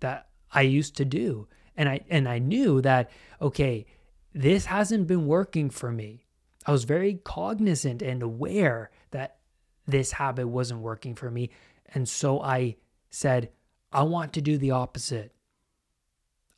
that 0.00 0.28
I 0.52 0.62
used 0.62 0.96
to 0.96 1.04
do. 1.04 1.48
And 1.76 1.88
I 1.88 2.00
and 2.08 2.28
I 2.28 2.38
knew 2.38 2.80
that 2.82 3.10
okay, 3.40 3.86
this 4.34 4.66
hasn't 4.66 5.06
been 5.06 5.26
working 5.26 5.70
for 5.70 5.90
me. 5.90 6.26
I 6.66 6.72
was 6.72 6.84
very 6.84 7.20
cognizant 7.24 8.02
and 8.02 8.22
aware 8.22 8.90
that 9.10 9.38
this 9.86 10.12
habit 10.12 10.48
wasn't 10.48 10.80
working 10.80 11.14
for 11.14 11.30
me. 11.30 11.50
And 11.94 12.08
so 12.08 12.40
I 12.40 12.76
said, 13.10 13.50
I 13.92 14.02
want 14.02 14.32
to 14.32 14.40
do 14.40 14.58
the 14.58 14.72
opposite. 14.72 15.32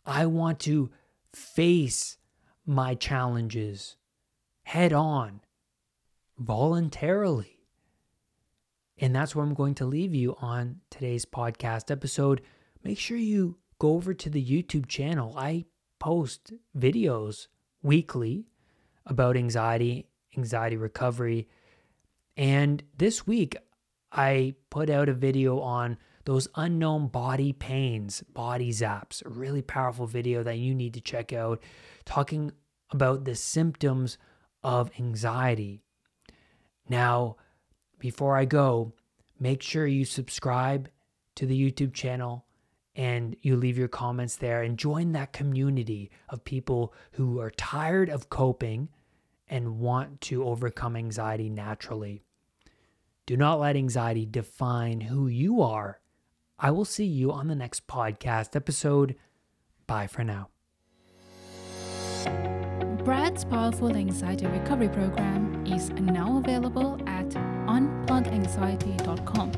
I 0.06 0.26
want 0.26 0.60
to 0.60 0.90
face 1.34 2.16
my 2.64 2.94
challenges 2.94 3.96
head 4.62 4.92
on, 4.92 5.40
voluntarily. 6.38 7.57
And 9.00 9.14
that's 9.14 9.34
where 9.34 9.44
I'm 9.44 9.54
going 9.54 9.74
to 9.76 9.86
leave 9.86 10.14
you 10.14 10.36
on 10.40 10.80
today's 10.90 11.24
podcast 11.24 11.90
episode. 11.90 12.42
Make 12.82 12.98
sure 12.98 13.16
you 13.16 13.58
go 13.78 13.94
over 13.94 14.12
to 14.12 14.28
the 14.28 14.44
YouTube 14.44 14.88
channel. 14.88 15.34
I 15.36 15.66
post 16.00 16.52
videos 16.76 17.46
weekly 17.82 18.46
about 19.06 19.36
anxiety, 19.36 20.08
anxiety 20.36 20.76
recovery. 20.76 21.48
And 22.36 22.82
this 22.96 23.26
week, 23.26 23.56
I 24.10 24.54
put 24.70 24.90
out 24.90 25.08
a 25.08 25.14
video 25.14 25.60
on 25.60 25.98
those 26.24 26.48
unknown 26.56 27.08
body 27.08 27.52
pains, 27.52 28.22
body 28.34 28.70
zaps, 28.70 29.24
a 29.24 29.28
really 29.28 29.62
powerful 29.62 30.06
video 30.06 30.42
that 30.42 30.58
you 30.58 30.74
need 30.74 30.94
to 30.94 31.00
check 31.00 31.32
out, 31.32 31.62
talking 32.04 32.52
about 32.90 33.24
the 33.24 33.34
symptoms 33.34 34.18
of 34.62 34.90
anxiety. 34.98 35.82
Now, 36.88 37.36
before 37.98 38.36
I 38.36 38.44
go, 38.44 38.92
make 39.38 39.62
sure 39.62 39.86
you 39.86 40.04
subscribe 40.04 40.88
to 41.36 41.46
the 41.46 41.60
YouTube 41.60 41.92
channel 41.92 42.44
and 42.94 43.36
you 43.42 43.56
leave 43.56 43.78
your 43.78 43.88
comments 43.88 44.36
there 44.36 44.62
and 44.62 44.76
join 44.76 45.12
that 45.12 45.32
community 45.32 46.10
of 46.28 46.44
people 46.44 46.92
who 47.12 47.40
are 47.40 47.50
tired 47.50 48.08
of 48.08 48.28
coping 48.28 48.88
and 49.48 49.78
want 49.78 50.20
to 50.20 50.44
overcome 50.44 50.96
anxiety 50.96 51.48
naturally. 51.48 52.24
Do 53.26 53.36
not 53.36 53.60
let 53.60 53.76
anxiety 53.76 54.26
define 54.26 55.02
who 55.02 55.28
you 55.28 55.62
are. 55.62 56.00
I 56.58 56.70
will 56.72 56.84
see 56.84 57.04
you 57.04 57.30
on 57.30 57.46
the 57.46 57.54
next 57.54 57.86
podcast 57.86 58.56
episode. 58.56 59.14
Bye 59.86 60.08
for 60.08 60.24
now. 60.24 60.48
Brad's 63.04 63.44
powerful 63.44 63.94
anxiety 63.94 64.46
recovery 64.46 64.88
program 64.88 65.64
is 65.66 65.90
now 65.90 66.38
available 66.38 66.98
at 67.06 67.57
unpluganxiety.com. 67.78 69.52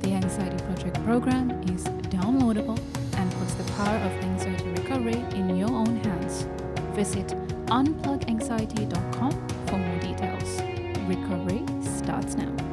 The 0.00 0.12
Anxiety 0.12 0.64
Project 0.64 1.04
program 1.04 1.50
is 1.64 1.84
downloadable 2.14 2.78
and 3.16 3.32
puts 3.32 3.54
the 3.54 3.64
power 3.72 3.96
of 3.96 4.12
anxiety 4.22 4.68
recovery 4.68 5.24
in 5.38 5.56
your 5.56 5.70
own 5.70 5.96
hands. 6.04 6.46
Visit 6.94 7.28
unpluganxiety.com 7.66 9.48
for 9.66 9.78
more 9.78 9.98
details. 9.98 10.62
Recovery 11.08 11.64
starts 11.82 12.36
now. 12.36 12.63